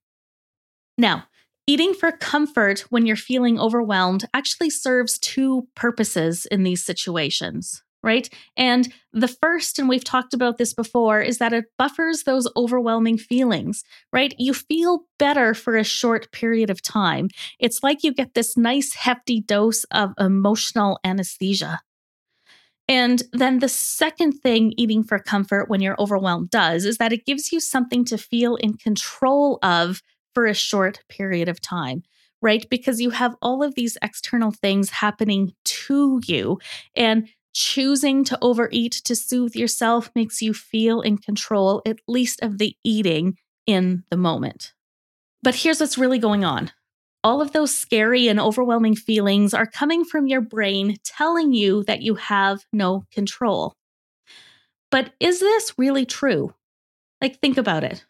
Now, 0.97 1.25
Eating 1.69 1.95
for 1.95 2.13
comfort 2.13 2.81
when 2.91 3.07
you're 3.07 3.17
feeling 3.17 3.59
overwhelmed 3.59 4.25
actually 4.33 4.71
serves 4.71 5.19
two 5.19 5.67
purposes 5.75 6.47
in 6.47 6.63
these 6.63 6.85
situations, 6.85 7.83
right? 8.05 8.29
And 8.57 8.93
the 9.13 9.27
first, 9.27 9.81
and 9.81 9.89
we've 9.89 10.05
talked 10.05 10.33
about 10.33 10.59
this 10.59 10.73
before, 10.73 11.21
is 11.21 11.39
that 11.39 11.53
it 11.53 11.65
buffers 11.77 12.23
those 12.23 12.49
overwhelming 12.57 13.19
feelings, 13.19 13.83
right? 14.13 14.33
You 14.39 14.55
feel 14.55 15.07
better 15.19 15.55
for 15.55 15.77
a 15.77 15.83
short 15.83 16.31
period 16.31 16.71
of 16.71 16.83
time. 16.83 17.31
It's 17.59 17.83
like 17.83 18.05
you 18.05 18.15
get 18.15 18.35
this 18.35 18.57
nice, 18.57 18.95
hefty 18.95 19.41
dose 19.41 19.83
of 19.91 20.13
emotional 20.21 21.01
anesthesia. 21.03 21.81
And 22.89 23.25
then 23.33 23.59
the 23.59 23.69
second 23.69 24.35
thing 24.35 24.73
eating 24.77 25.03
for 25.03 25.19
comfort 25.19 25.69
when 25.69 25.81
you're 25.81 26.01
overwhelmed 26.01 26.51
does 26.51 26.85
is 26.85 26.99
that 26.99 27.13
it 27.13 27.27
gives 27.27 27.51
you 27.51 27.59
something 27.59 28.05
to 28.05 28.17
feel 28.17 28.55
in 28.55 28.75
control 28.75 29.59
of 29.65 30.01
for 30.37 30.45
a 30.45 30.53
short 30.53 31.03
period 31.09 31.49
of 31.49 31.63
time, 31.63 32.03
right? 32.43 32.67
Because 32.69 33.01
you 33.01 33.09
have 33.09 33.35
all 33.41 33.63
of 33.63 33.75
these 33.75 33.97
external 34.03 34.51
things 34.51 34.91
happening 34.91 35.55
to 35.65 36.21
you. 36.27 36.59
And 36.95 37.31
choosing 37.55 38.23
to 38.25 38.39
overeat 38.43 38.93
to 39.07 39.17
soothe 39.17 39.55
yourself 39.55 40.11
makes 40.15 40.43
you 40.43 40.53
feel 40.53 41.01
in 41.01 41.17
control, 41.17 41.81
at 41.87 42.01
least 42.07 42.43
of 42.43 42.59
the 42.59 42.77
eating 42.85 43.39
in 43.67 44.05
the 44.11 44.19
moment. 44.19 44.75
But 45.43 45.55
here's 45.55 45.81
what's 45.81 45.97
really 45.97 46.19
going 46.19 46.45
on 46.45 46.71
all 47.25 47.41
of 47.41 47.53
those 47.53 47.75
scary 47.75 48.29
and 48.29 48.39
overwhelming 48.39 48.95
feelings 48.95 49.55
are 49.55 49.65
coming 49.65 50.05
from 50.05 50.27
your 50.27 50.43
brain 50.43 50.99
telling 51.03 51.55
you 51.55 51.83
that 51.85 52.03
you 52.03 52.17
have 52.17 52.61
no 52.75 53.05
control. 53.11 53.73
But 54.91 55.15
is 55.19 55.41
this 55.41 55.73
really 55.79 56.05
true? 56.05 56.53
Like, 57.23 57.41
think 57.41 57.57
about 57.57 57.85
it. 57.85 58.05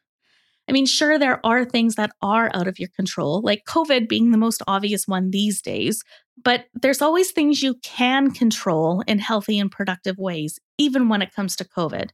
I 0.68 0.72
mean, 0.72 0.86
sure, 0.86 1.18
there 1.18 1.44
are 1.46 1.64
things 1.64 1.94
that 1.94 2.10
are 2.22 2.50
out 2.52 2.66
of 2.66 2.78
your 2.78 2.88
control, 2.96 3.40
like 3.42 3.64
COVID 3.68 4.08
being 4.08 4.30
the 4.30 4.38
most 4.38 4.62
obvious 4.66 5.06
one 5.06 5.30
these 5.30 5.62
days, 5.62 6.02
but 6.42 6.66
there's 6.74 7.02
always 7.02 7.30
things 7.30 7.62
you 7.62 7.76
can 7.82 8.30
control 8.30 9.02
in 9.06 9.18
healthy 9.18 9.58
and 9.58 9.70
productive 9.70 10.18
ways, 10.18 10.58
even 10.76 11.08
when 11.08 11.22
it 11.22 11.32
comes 11.32 11.56
to 11.56 11.64
COVID, 11.64 12.10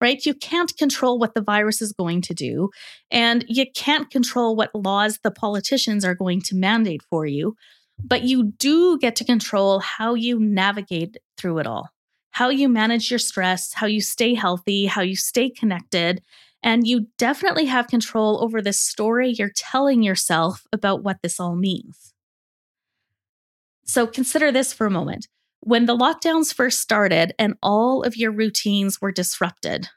right? 0.00 0.24
You 0.24 0.34
can't 0.34 0.76
control 0.76 1.18
what 1.18 1.34
the 1.34 1.42
virus 1.42 1.82
is 1.82 1.92
going 1.92 2.22
to 2.22 2.34
do, 2.34 2.70
and 3.10 3.44
you 3.48 3.66
can't 3.74 4.10
control 4.10 4.54
what 4.54 4.74
laws 4.74 5.18
the 5.22 5.30
politicians 5.30 6.04
are 6.04 6.14
going 6.14 6.40
to 6.42 6.54
mandate 6.54 7.02
for 7.10 7.26
you, 7.26 7.56
but 8.02 8.22
you 8.22 8.52
do 8.58 8.98
get 8.98 9.16
to 9.16 9.24
control 9.24 9.80
how 9.80 10.14
you 10.14 10.38
navigate 10.38 11.16
through 11.36 11.58
it 11.58 11.66
all. 11.66 11.88
How 12.30 12.50
you 12.50 12.68
manage 12.68 13.10
your 13.10 13.18
stress, 13.18 13.72
how 13.72 13.86
you 13.86 14.02
stay 14.02 14.34
healthy, 14.34 14.84
how 14.84 15.00
you 15.00 15.16
stay 15.16 15.48
connected, 15.48 16.22
and 16.66 16.84
you 16.84 17.06
definitely 17.16 17.66
have 17.66 17.86
control 17.86 18.42
over 18.42 18.60
the 18.60 18.72
story 18.72 19.30
you're 19.30 19.52
telling 19.54 20.02
yourself 20.02 20.64
about 20.72 21.04
what 21.04 21.18
this 21.22 21.38
all 21.38 21.54
means. 21.54 22.12
So 23.84 24.04
consider 24.08 24.50
this 24.50 24.72
for 24.72 24.84
a 24.84 24.90
moment. 24.90 25.28
When 25.60 25.86
the 25.86 25.96
lockdowns 25.96 26.52
first 26.52 26.80
started 26.80 27.32
and 27.38 27.54
all 27.62 28.02
of 28.02 28.16
your 28.16 28.32
routines 28.32 29.00
were 29.00 29.12
disrupted, 29.12 29.88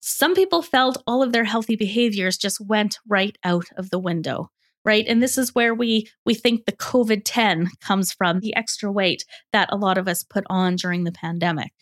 some 0.00 0.34
people 0.34 0.62
felt 0.62 1.00
all 1.06 1.22
of 1.22 1.32
their 1.32 1.44
healthy 1.44 1.76
behaviors 1.76 2.36
just 2.36 2.60
went 2.60 2.98
right 3.08 3.38
out 3.44 3.66
of 3.76 3.90
the 3.90 3.98
window 3.98 4.50
right 4.82 5.04
and 5.06 5.22
this 5.22 5.36
is 5.36 5.54
where 5.54 5.74
we 5.74 6.08
we 6.24 6.32
think 6.32 6.64
the 6.64 6.72
covid-10 6.72 7.68
comes 7.82 8.14
from 8.14 8.40
the 8.40 8.56
extra 8.56 8.90
weight 8.90 9.26
that 9.52 9.68
a 9.70 9.76
lot 9.76 9.98
of 9.98 10.08
us 10.08 10.24
put 10.24 10.42
on 10.48 10.74
during 10.74 11.04
the 11.04 11.12
pandemic 11.12 11.72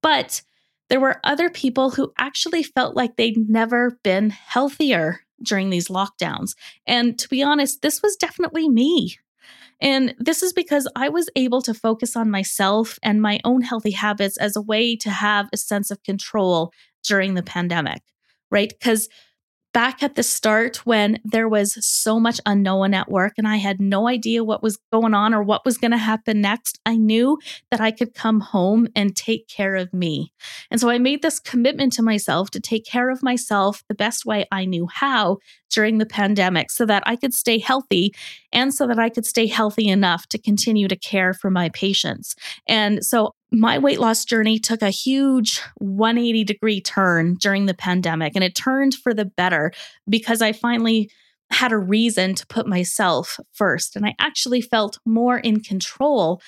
but 0.00 0.40
there 0.88 1.00
were 1.00 1.20
other 1.24 1.50
people 1.50 1.90
who 1.90 2.12
actually 2.18 2.62
felt 2.62 2.96
like 2.96 3.16
they'd 3.16 3.48
never 3.48 3.98
been 4.02 4.30
healthier 4.30 5.20
during 5.42 5.70
these 5.70 5.88
lockdowns. 5.88 6.54
And 6.86 7.18
to 7.18 7.28
be 7.28 7.42
honest, 7.42 7.82
this 7.82 8.02
was 8.02 8.16
definitely 8.16 8.68
me. 8.68 9.16
And 9.80 10.14
this 10.18 10.42
is 10.42 10.52
because 10.52 10.88
I 10.96 11.08
was 11.08 11.30
able 11.36 11.62
to 11.62 11.74
focus 11.74 12.16
on 12.16 12.30
myself 12.30 12.98
and 13.02 13.22
my 13.22 13.38
own 13.44 13.62
healthy 13.62 13.92
habits 13.92 14.36
as 14.36 14.56
a 14.56 14.62
way 14.62 14.96
to 14.96 15.10
have 15.10 15.48
a 15.52 15.56
sense 15.56 15.90
of 15.90 16.02
control 16.02 16.72
during 17.04 17.34
the 17.34 17.44
pandemic, 17.44 18.02
right? 18.50 18.68
Because 18.68 19.08
back 19.78 20.02
at 20.02 20.16
the 20.16 20.24
start 20.24 20.84
when 20.84 21.20
there 21.24 21.48
was 21.48 21.78
so 21.86 22.18
much 22.18 22.40
unknown 22.46 22.94
at 22.94 23.08
work 23.08 23.34
and 23.38 23.46
I 23.46 23.58
had 23.58 23.80
no 23.80 24.08
idea 24.08 24.42
what 24.42 24.60
was 24.60 24.76
going 24.92 25.14
on 25.14 25.32
or 25.32 25.40
what 25.40 25.64
was 25.64 25.78
going 25.78 25.92
to 25.92 25.96
happen 25.96 26.40
next, 26.40 26.80
I 26.84 26.96
knew 26.96 27.38
that 27.70 27.80
I 27.80 27.92
could 27.92 28.12
come 28.12 28.40
home 28.40 28.88
and 28.96 29.14
take 29.14 29.46
care 29.46 29.76
of 29.76 29.94
me. 29.94 30.32
And 30.72 30.80
so 30.80 30.90
I 30.90 30.98
made 30.98 31.22
this 31.22 31.38
commitment 31.38 31.92
to 31.92 32.02
myself 32.02 32.50
to 32.50 32.60
take 32.60 32.86
care 32.86 33.08
of 33.08 33.22
myself 33.22 33.84
the 33.88 33.94
best 33.94 34.26
way 34.26 34.46
I 34.50 34.64
knew 34.64 34.88
how 34.92 35.38
during 35.70 35.98
the 35.98 36.06
pandemic 36.06 36.72
so 36.72 36.84
that 36.86 37.04
I 37.06 37.14
could 37.14 37.32
stay 37.32 37.58
healthy 37.58 38.12
and 38.52 38.74
so 38.74 38.84
that 38.88 38.98
I 38.98 39.08
could 39.08 39.26
stay 39.26 39.46
healthy 39.46 39.86
enough 39.86 40.26
to 40.30 40.38
continue 40.38 40.88
to 40.88 40.96
care 40.96 41.32
for 41.32 41.50
my 41.50 41.68
patients. 41.68 42.34
And 42.66 43.04
so 43.04 43.32
my 43.50 43.78
weight 43.78 43.98
loss 43.98 44.24
journey 44.24 44.58
took 44.58 44.82
a 44.82 44.90
huge 44.90 45.60
180 45.76 46.44
degree 46.44 46.80
turn 46.80 47.34
during 47.34 47.66
the 47.66 47.74
pandemic 47.74 48.32
and 48.34 48.44
it 48.44 48.54
turned 48.54 48.94
for 48.94 49.14
the 49.14 49.24
better 49.24 49.72
because 50.08 50.42
I 50.42 50.52
finally 50.52 51.10
had 51.50 51.72
a 51.72 51.78
reason 51.78 52.34
to 52.34 52.46
put 52.46 52.66
myself 52.66 53.40
first. 53.52 53.96
And 53.96 54.04
I 54.04 54.14
actually 54.18 54.60
felt 54.60 54.98
more 55.06 55.38
in 55.38 55.60
control 55.60 56.42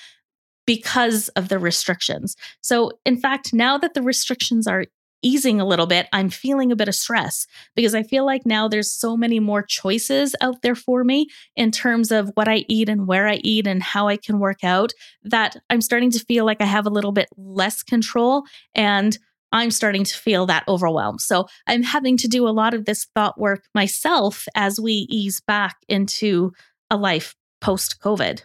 because 0.67 1.29
of 1.29 1.49
the 1.49 1.57
restrictions. 1.57 2.35
So, 2.61 2.91
in 3.05 3.17
fact, 3.17 3.53
now 3.53 3.77
that 3.79 3.95
the 3.95 4.03
restrictions 4.03 4.67
are 4.67 4.85
easing 5.21 5.59
a 5.61 5.65
little 5.65 5.87
bit, 5.87 6.07
I'm 6.13 6.29
feeling 6.29 6.71
a 6.71 6.75
bit 6.75 6.87
of 6.87 6.95
stress 6.95 7.45
because 7.75 7.95
I 7.95 8.03
feel 8.03 8.25
like 8.25 8.45
now 8.45 8.67
there's 8.67 8.91
so 8.91 9.15
many 9.15 9.39
more 9.39 9.63
choices 9.63 10.35
out 10.41 10.61
there 10.61 10.75
for 10.75 11.03
me 11.03 11.27
in 11.55 11.71
terms 11.71 12.11
of 12.11 12.31
what 12.35 12.47
I 12.47 12.65
eat 12.67 12.89
and 12.89 13.07
where 13.07 13.27
I 13.27 13.35
eat 13.43 13.67
and 13.67 13.81
how 13.81 14.07
I 14.07 14.17
can 14.17 14.39
work 14.39 14.63
out 14.63 14.91
that 15.23 15.55
I'm 15.69 15.81
starting 15.81 16.11
to 16.11 16.19
feel 16.19 16.45
like 16.45 16.61
I 16.61 16.65
have 16.65 16.85
a 16.85 16.91
little 16.91 17.11
bit 17.11 17.29
less 17.37 17.83
control 17.83 18.43
and 18.75 19.17
I'm 19.51 19.71
starting 19.71 20.03
to 20.05 20.15
feel 20.15 20.45
that 20.45 20.63
overwhelm. 20.67 21.19
So 21.19 21.47
I'm 21.67 21.83
having 21.83 22.17
to 22.17 22.27
do 22.27 22.47
a 22.47 22.49
lot 22.49 22.73
of 22.73 22.85
this 22.85 23.07
thought 23.13 23.39
work 23.39 23.63
myself 23.75 24.45
as 24.55 24.79
we 24.79 25.05
ease 25.09 25.41
back 25.41 25.75
into 25.89 26.53
a 26.89 26.97
life 26.97 27.35
post 27.59 27.99
COVID. 28.01 28.41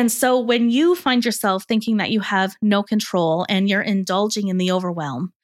And 0.00 0.10
so 0.10 0.40
when 0.40 0.70
you 0.70 0.94
find 0.94 1.22
yourself 1.26 1.64
thinking 1.64 1.98
that 1.98 2.10
you 2.10 2.20
have 2.20 2.56
no 2.62 2.82
control 2.82 3.44
and 3.50 3.68
you're 3.68 3.82
indulging 3.82 4.48
in 4.48 4.56
the 4.56 4.72
overwhelm, 4.72 5.34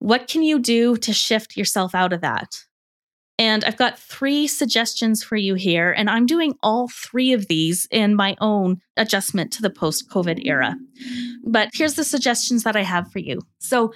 what 0.00 0.26
can 0.26 0.42
you 0.42 0.58
do 0.58 0.96
to 0.96 1.12
shift 1.12 1.56
yourself 1.56 1.94
out 1.94 2.12
of 2.12 2.20
that? 2.22 2.64
And 3.38 3.62
I've 3.62 3.76
got 3.76 4.00
three 4.00 4.48
suggestions 4.48 5.22
for 5.22 5.36
you 5.36 5.54
here. 5.54 5.92
And 5.92 6.10
I'm 6.10 6.26
doing 6.26 6.56
all 6.64 6.88
three 6.88 7.32
of 7.32 7.46
these 7.46 7.86
in 7.92 8.16
my 8.16 8.34
own 8.40 8.80
adjustment 8.96 9.52
to 9.52 9.62
the 9.62 9.70
post 9.70 10.10
COVID 10.10 10.44
era. 10.44 10.74
But 11.46 11.68
here's 11.72 11.94
the 11.94 12.02
suggestions 12.02 12.64
that 12.64 12.74
I 12.74 12.82
have 12.82 13.08
for 13.12 13.20
you. 13.20 13.38
So, 13.60 13.92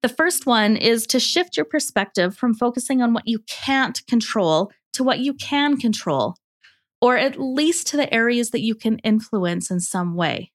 the 0.00 0.08
first 0.08 0.46
one 0.46 0.78
is 0.78 1.06
to 1.08 1.20
shift 1.20 1.58
your 1.58 1.66
perspective 1.66 2.34
from 2.34 2.54
focusing 2.54 3.02
on 3.02 3.12
what 3.12 3.28
you 3.28 3.40
can't 3.40 4.00
control 4.06 4.72
to 4.94 5.04
what 5.04 5.18
you 5.18 5.34
can 5.34 5.76
control 5.76 6.36
or 7.00 7.16
at 7.16 7.40
least 7.40 7.86
to 7.88 7.96
the 7.96 8.12
areas 8.12 8.50
that 8.50 8.60
you 8.60 8.74
can 8.74 8.98
influence 8.98 9.70
in 9.70 9.80
some 9.80 10.14
way. 10.14 10.52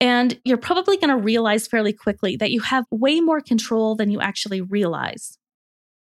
And 0.00 0.38
you're 0.44 0.56
probably 0.56 0.96
going 0.96 1.10
to 1.10 1.16
realize 1.16 1.66
fairly 1.66 1.92
quickly 1.92 2.36
that 2.36 2.50
you 2.50 2.60
have 2.60 2.84
way 2.90 3.20
more 3.20 3.40
control 3.40 3.94
than 3.94 4.10
you 4.10 4.20
actually 4.20 4.60
realize. 4.60 5.38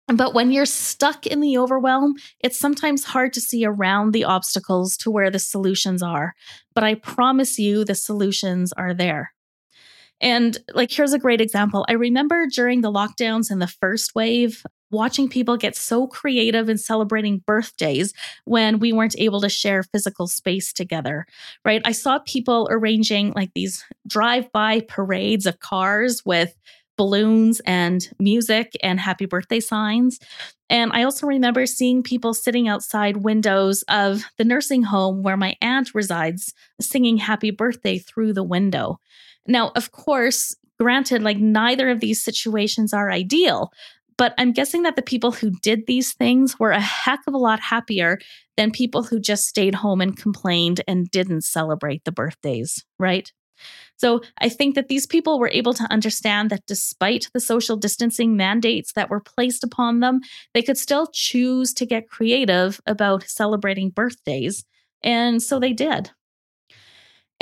But 0.07 0.33
when 0.33 0.51
you're 0.51 0.65
stuck 0.65 1.25
in 1.25 1.39
the 1.39 1.57
overwhelm, 1.57 2.15
it's 2.39 2.59
sometimes 2.59 3.05
hard 3.05 3.33
to 3.33 3.41
see 3.41 3.65
around 3.65 4.11
the 4.11 4.25
obstacles 4.25 4.97
to 4.97 5.11
where 5.11 5.29
the 5.29 5.39
solutions 5.39 6.03
are. 6.03 6.33
But 6.73 6.83
I 6.83 6.95
promise 6.95 7.57
you, 7.57 7.85
the 7.85 7.95
solutions 7.95 8.73
are 8.73 8.93
there. 8.93 9.31
And 10.19 10.57
like, 10.73 10.91
here's 10.91 11.13
a 11.13 11.19
great 11.19 11.41
example. 11.41 11.85
I 11.87 11.93
remember 11.93 12.47
during 12.47 12.81
the 12.81 12.91
lockdowns 12.91 13.51
in 13.51 13.59
the 13.59 13.67
first 13.67 14.15
wave, 14.15 14.63
watching 14.93 15.27
people 15.27 15.57
get 15.57 15.75
so 15.75 16.07
creative 16.07 16.69
in 16.69 16.77
celebrating 16.77 17.43
birthdays 17.45 18.13
when 18.45 18.79
we 18.79 18.93
weren't 18.93 19.15
able 19.17 19.41
to 19.41 19.49
share 19.49 19.83
physical 19.83 20.27
space 20.27 20.71
together, 20.71 21.25
right? 21.65 21.81
I 21.83 21.91
saw 21.91 22.19
people 22.19 22.67
arranging 22.71 23.33
like 23.35 23.51
these 23.53 23.83
drive 24.07 24.49
by 24.53 24.81
parades 24.81 25.45
of 25.45 25.59
cars 25.59 26.21
with 26.25 26.55
balloons 26.95 27.59
and 27.65 28.07
music 28.19 28.73
and 28.83 28.99
happy 28.99 29.25
birthday 29.25 29.59
signs. 29.59 30.19
And 30.69 30.91
I 30.93 31.03
also 31.03 31.27
remember 31.27 31.65
seeing 31.65 32.03
people 32.03 32.33
sitting 32.33 32.67
outside 32.67 33.17
windows 33.17 33.83
of 33.89 34.23
the 34.37 34.43
nursing 34.43 34.83
home 34.83 35.23
where 35.23 35.37
my 35.37 35.55
aunt 35.61 35.93
resides, 35.93 36.53
singing 36.79 37.17
happy 37.17 37.51
birthday 37.51 37.97
through 37.97 38.33
the 38.33 38.43
window. 38.43 38.99
Now, 39.47 39.71
of 39.75 39.91
course, 39.91 40.55
granted, 40.79 41.23
like 41.23 41.37
neither 41.37 41.89
of 41.89 41.99
these 41.99 42.23
situations 42.23 42.93
are 42.93 43.11
ideal, 43.11 43.71
but 44.17 44.33
I'm 44.37 44.51
guessing 44.51 44.83
that 44.83 44.95
the 44.95 45.01
people 45.01 45.31
who 45.31 45.51
did 45.61 45.87
these 45.87 46.13
things 46.13 46.59
were 46.59 46.71
a 46.71 46.79
heck 46.79 47.21
of 47.27 47.33
a 47.33 47.37
lot 47.37 47.59
happier 47.59 48.19
than 48.57 48.71
people 48.71 49.03
who 49.03 49.19
just 49.19 49.45
stayed 49.45 49.75
home 49.75 50.01
and 50.01 50.17
complained 50.17 50.81
and 50.87 51.09
didn't 51.09 51.41
celebrate 51.41 52.03
the 52.05 52.11
birthdays, 52.11 52.83
right? 52.99 53.31
So 53.97 54.21
I 54.39 54.49
think 54.49 54.75
that 54.75 54.87
these 54.87 55.05
people 55.05 55.39
were 55.39 55.51
able 55.53 55.73
to 55.75 55.91
understand 55.91 56.49
that 56.49 56.65
despite 56.65 57.29
the 57.33 57.39
social 57.39 57.77
distancing 57.77 58.35
mandates 58.35 58.93
that 58.93 59.09
were 59.09 59.21
placed 59.21 59.63
upon 59.63 59.99
them, 59.99 60.21
they 60.53 60.61
could 60.61 60.77
still 60.77 61.07
choose 61.13 61.73
to 61.75 61.85
get 61.85 62.09
creative 62.09 62.81
about 62.85 63.23
celebrating 63.23 63.89
birthdays. 63.89 64.65
And 65.03 65.41
so 65.41 65.59
they 65.59 65.73
did. 65.73 66.11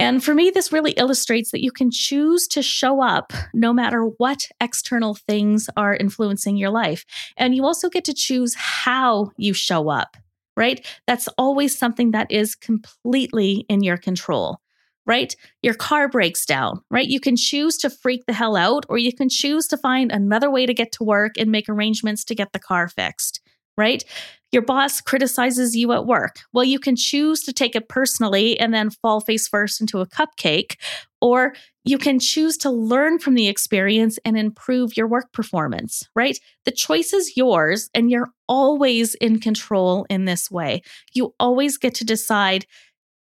And 0.02 0.24
for 0.24 0.34
me, 0.34 0.50
this 0.50 0.72
really 0.72 0.94
illustrates 0.94 1.52
that 1.52 1.62
you 1.62 1.72
can 1.72 1.92
choose 1.92 2.48
to 2.48 2.64
show 2.64 3.04
up 3.04 3.34
no 3.54 3.72
matter 3.72 4.06
what 4.06 4.48
external 4.60 5.14
things 5.14 5.70
are 5.78 5.96
influencing 5.96 6.58
your 6.58 6.72
life. 6.72 7.06
And 7.38 7.54
you 7.54 7.66
also 7.66 7.88
get 7.88 8.04
to 8.06 8.14
choose 8.16 8.56
how 8.56 9.30
you 9.38 9.54
show 9.54 9.90
up, 9.90 10.18
right? 10.58 10.84
That's 11.06 11.28
always 11.38 11.78
something 11.78 12.12
that 12.12 12.32
is 12.32 12.56
completely 12.56 13.64
in 13.70 13.84
your 13.84 13.98
control, 13.98 14.60
right? 15.06 15.36
Your 15.62 15.76
car 15.76 16.10
breaks 16.10 16.48
down, 16.48 16.82
right? 16.90 17.08
You 17.08 17.20
can 17.20 17.36
choose 17.36 17.78
to 17.78 17.92
freak 17.92 18.26
the 18.26 18.34
hell 18.34 18.56
out, 18.56 18.88
or 18.90 18.98
you 18.98 19.14
can 19.14 19.30
choose 19.30 19.68
to 19.68 19.78
find 19.78 20.12
another 20.12 20.50
way 20.50 20.66
to 20.66 20.74
get 20.74 20.92
to 20.94 21.04
work 21.04 21.34
and 21.38 21.52
make 21.52 21.70
arrangements 21.70 22.24
to 22.26 22.34
get 22.34 22.54
the 22.54 22.60
car 22.60 22.88
fixed 22.88 23.41
right? 23.78 24.04
Your 24.52 24.62
boss 24.62 25.00
criticizes 25.00 25.76
you 25.76 25.94
at 25.94 26.06
work. 26.06 26.40
Well, 26.52 26.66
you 26.66 26.78
can 26.78 26.96
choose 26.98 27.42
to 27.44 27.54
take 27.54 27.76
it 27.76 27.88
personally 27.88 28.60
and 28.60 28.74
then 28.74 28.90
fall 28.90 29.22
face 29.22 29.48
first 29.48 29.80
into 29.80 30.00
a 30.00 30.06
cupcake, 30.06 30.76
or 31.22 31.54
you 31.86 31.98
can 31.98 32.20
choose 32.20 32.58
to 32.58 32.70
learn 32.70 33.18
from 33.18 33.36
the 33.36 33.48
experience 33.48 34.20
and 34.26 34.38
improve 34.38 34.98
your 34.98 35.08
work 35.08 35.32
performance, 35.32 36.08
right? 36.16 36.38
The 36.66 36.72
choice 36.72 37.14
is 37.14 37.38
yours, 37.38 37.90
and 37.94 38.12
you're 38.12 38.32
always 38.48 39.16
in 39.16 39.40
control 39.40 40.06
in 40.10 40.26
this 40.26 40.52
way. 40.52 40.82
You 41.14 41.34
always 41.40 41.78
get 41.78 41.96
to 41.96 42.06
decide 42.06 42.66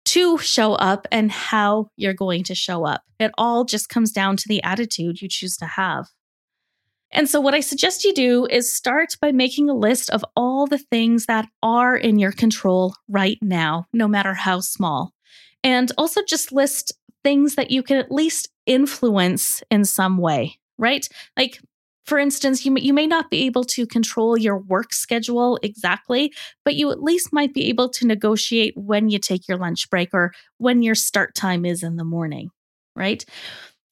to 0.06 0.38
show 0.38 0.72
up 0.74 1.06
and 1.12 1.30
how 1.30 1.90
you're 1.96 2.14
going 2.14 2.42
to 2.44 2.54
show 2.54 2.84
up. 2.84 3.02
It 3.20 3.30
all 3.38 3.64
just 3.64 3.88
comes 3.88 4.10
down 4.10 4.36
to 4.38 4.48
the 4.48 4.62
attitude 4.64 5.22
you 5.22 5.28
choose 5.28 5.56
to 5.58 5.66
have. 5.66 6.08
And 7.12 7.29
so, 7.29 7.40
what 7.40 7.55
I 7.55 7.61
suggest 7.61 8.05
you 8.05 8.14
do 8.14 8.46
is 8.46 8.75
start 8.75 9.16
by 9.20 9.33
making 9.33 9.68
a 9.68 9.75
list 9.75 10.11
of 10.11 10.25
all 10.37 10.66
the 10.66 10.79
things 10.79 11.27
that 11.27 11.49
are 11.62 11.96
in 11.96 12.18
your 12.18 12.33
control 12.33 12.94
right 13.09 13.38
now, 13.42 13.87
no 13.92 14.07
matter 14.07 14.35
how 14.35 14.61
small. 14.61 15.12
And 15.64 15.90
also 15.99 16.23
just 16.27 16.53
list 16.53 16.92
things 17.23 17.57
that 17.57 17.70
you 17.70 17.83
can 17.83 17.96
at 17.96 18.12
least 18.12 18.49
influence 18.66 19.62
in 19.70 19.85
some 19.85 20.18
way, 20.18 20.59
right? 20.79 21.07
Like, 21.37 21.61
for 22.07 22.18
instance, 22.18 22.64
you 22.64 22.73
may, 22.73 22.81
you 22.81 22.94
may 22.94 23.07
not 23.07 23.31
be 23.31 23.44
able 23.46 23.64
to 23.64 23.87
control 23.87 24.37
your 24.38 24.59
work 24.59 24.92
schedule 24.92 25.59
exactly, 25.62 26.33
but 26.64 26.75
you 26.75 26.90
at 26.90 27.03
least 27.03 27.33
might 27.33 27.53
be 27.53 27.68
able 27.68 27.88
to 27.90 28.07
negotiate 28.07 28.75
when 28.77 29.09
you 29.11 29.18
take 29.18 29.46
your 29.46 29.59
lunch 29.59 29.88
break 29.90 30.11
or 30.12 30.33
when 30.59 30.83
your 30.83 30.94
start 30.94 31.35
time 31.35 31.64
is 31.64 31.83
in 31.83 31.96
the 31.96 32.05
morning, 32.05 32.51
right? 32.96 33.25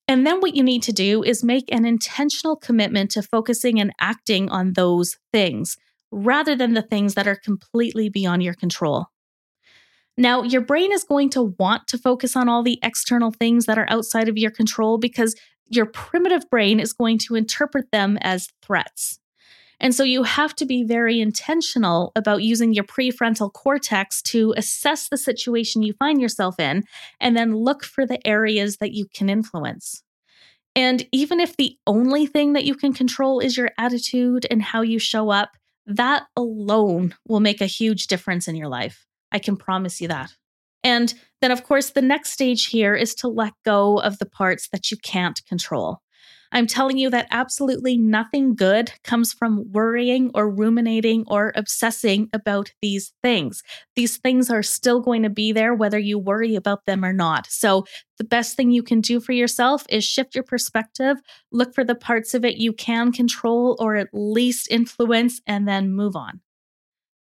And 0.08 0.26
then 0.26 0.40
what 0.40 0.56
you 0.56 0.62
need 0.62 0.82
to 0.84 0.92
do 0.92 1.22
is 1.22 1.44
make 1.44 1.70
an 1.70 1.84
intentional 1.84 2.56
commitment 2.56 3.10
to 3.12 3.22
focusing 3.22 3.78
and 3.78 3.92
acting 4.00 4.48
on 4.48 4.72
those 4.72 5.18
things 5.32 5.76
rather 6.10 6.56
than 6.56 6.72
the 6.72 6.82
things 6.82 7.12
that 7.14 7.28
are 7.28 7.36
completely 7.36 8.08
beyond 8.08 8.42
your 8.42 8.54
control. 8.54 9.08
Now, 10.16 10.42
your 10.42 10.62
brain 10.62 10.90
is 10.92 11.04
going 11.04 11.30
to 11.30 11.54
want 11.58 11.86
to 11.88 11.98
focus 11.98 12.34
on 12.34 12.48
all 12.48 12.62
the 12.62 12.80
external 12.82 13.30
things 13.30 13.66
that 13.66 13.78
are 13.78 13.86
outside 13.88 14.28
of 14.28 14.38
your 14.38 14.50
control 14.50 14.96
because 14.98 15.36
your 15.68 15.86
primitive 15.86 16.48
brain 16.50 16.80
is 16.80 16.94
going 16.94 17.18
to 17.18 17.34
interpret 17.34 17.92
them 17.92 18.18
as 18.22 18.48
threats. 18.62 19.20
And 19.80 19.94
so 19.94 20.02
you 20.02 20.24
have 20.24 20.54
to 20.56 20.66
be 20.66 20.82
very 20.82 21.20
intentional 21.20 22.12
about 22.16 22.42
using 22.42 22.72
your 22.72 22.84
prefrontal 22.84 23.52
cortex 23.52 24.20
to 24.22 24.54
assess 24.56 25.08
the 25.08 25.16
situation 25.16 25.82
you 25.82 25.92
find 25.94 26.20
yourself 26.20 26.58
in 26.58 26.84
and 27.20 27.36
then 27.36 27.54
look 27.54 27.84
for 27.84 28.04
the 28.04 28.24
areas 28.26 28.78
that 28.78 28.92
you 28.92 29.06
can 29.14 29.30
influence. 29.30 30.02
And 30.74 31.06
even 31.12 31.40
if 31.40 31.56
the 31.56 31.76
only 31.86 32.26
thing 32.26 32.52
that 32.52 32.64
you 32.64 32.74
can 32.74 32.92
control 32.92 33.40
is 33.40 33.56
your 33.56 33.70
attitude 33.78 34.46
and 34.50 34.62
how 34.62 34.82
you 34.82 34.98
show 34.98 35.30
up, 35.30 35.50
that 35.86 36.24
alone 36.36 37.14
will 37.26 37.40
make 37.40 37.60
a 37.60 37.66
huge 37.66 38.06
difference 38.06 38.46
in 38.46 38.56
your 38.56 38.68
life. 38.68 39.06
I 39.32 39.38
can 39.38 39.56
promise 39.56 40.00
you 40.00 40.08
that. 40.08 40.32
And 40.84 41.12
then, 41.40 41.50
of 41.50 41.64
course, 41.64 41.90
the 41.90 42.02
next 42.02 42.30
stage 42.30 42.66
here 42.66 42.94
is 42.94 43.14
to 43.16 43.28
let 43.28 43.52
go 43.64 43.98
of 43.98 44.18
the 44.18 44.26
parts 44.26 44.68
that 44.70 44.90
you 44.90 44.96
can't 44.98 45.40
control. 45.46 45.98
I'm 46.52 46.66
telling 46.66 46.98
you 46.98 47.10
that 47.10 47.28
absolutely 47.30 47.96
nothing 47.96 48.54
good 48.54 48.92
comes 49.04 49.32
from 49.32 49.70
worrying 49.70 50.30
or 50.34 50.50
ruminating 50.50 51.24
or 51.26 51.52
obsessing 51.54 52.28
about 52.32 52.72
these 52.80 53.12
things. 53.22 53.62
These 53.96 54.16
things 54.18 54.50
are 54.50 54.62
still 54.62 55.00
going 55.00 55.22
to 55.22 55.30
be 55.30 55.52
there 55.52 55.74
whether 55.74 55.98
you 55.98 56.18
worry 56.18 56.54
about 56.54 56.86
them 56.86 57.04
or 57.04 57.12
not. 57.12 57.46
So, 57.48 57.84
the 58.18 58.24
best 58.24 58.56
thing 58.56 58.72
you 58.72 58.82
can 58.82 59.00
do 59.00 59.20
for 59.20 59.32
yourself 59.32 59.84
is 59.88 60.04
shift 60.04 60.34
your 60.34 60.42
perspective, 60.42 61.18
look 61.52 61.72
for 61.72 61.84
the 61.84 61.94
parts 61.94 62.34
of 62.34 62.44
it 62.44 62.56
you 62.56 62.72
can 62.72 63.12
control 63.12 63.76
or 63.78 63.94
at 63.94 64.08
least 64.12 64.68
influence, 64.70 65.40
and 65.46 65.68
then 65.68 65.92
move 65.92 66.16
on. 66.16 66.40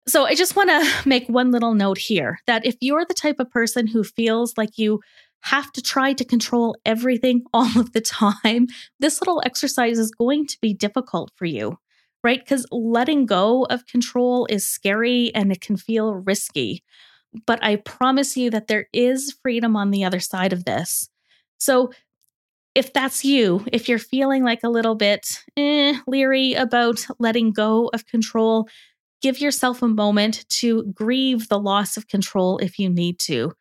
So, 0.08 0.24
I 0.24 0.34
just 0.34 0.56
want 0.56 0.70
to 0.70 0.90
make 1.08 1.28
one 1.28 1.50
little 1.50 1.74
note 1.74 1.98
here 1.98 2.38
that 2.46 2.66
if 2.66 2.76
you're 2.80 3.04
the 3.04 3.14
type 3.14 3.38
of 3.38 3.50
person 3.50 3.86
who 3.86 4.02
feels 4.02 4.54
like 4.56 4.78
you 4.78 5.00
have 5.42 5.72
to 5.72 5.82
try 5.82 6.12
to 6.14 6.24
control 6.24 6.76
everything 6.84 7.42
all 7.54 7.78
of 7.78 7.92
the 7.92 8.00
time, 8.00 8.66
this 9.00 9.20
little 9.20 9.42
exercise 9.44 9.98
is 9.98 10.10
going 10.10 10.46
to 10.46 10.58
be 10.60 10.74
difficult 10.74 11.30
for 11.36 11.46
you. 11.46 11.76
right? 12.24 12.40
Because 12.40 12.66
letting 12.72 13.26
go 13.26 13.64
of 13.66 13.86
control 13.86 14.46
is 14.50 14.66
scary 14.66 15.32
and 15.34 15.52
it 15.52 15.60
can 15.60 15.76
feel 15.76 16.14
risky. 16.14 16.82
But 17.46 17.62
I 17.62 17.76
promise 17.76 18.36
you 18.36 18.50
that 18.50 18.68
there 18.68 18.86
is 18.92 19.36
freedom 19.42 19.76
on 19.76 19.90
the 19.90 20.04
other 20.04 20.20
side 20.20 20.52
of 20.52 20.64
this. 20.64 21.08
So, 21.58 21.92
if 22.74 22.92
that's 22.92 23.24
you, 23.24 23.64
if 23.72 23.88
you're 23.88 23.98
feeling 23.98 24.44
like 24.44 24.62
a 24.62 24.68
little 24.68 24.94
bit 24.94 25.42
eh, 25.56 25.94
leery 26.06 26.54
about 26.54 27.06
letting 27.18 27.52
go 27.52 27.90
of 27.92 28.06
control, 28.06 28.68
give 29.22 29.40
yourself 29.40 29.82
a 29.82 29.88
moment 29.88 30.46
to 30.50 30.84
grieve 30.94 31.48
the 31.48 31.58
loss 31.58 31.96
of 31.96 32.08
control 32.08 32.58
if 32.58 32.78
you 32.78 32.88
need 32.88 33.18
to. 33.20 33.52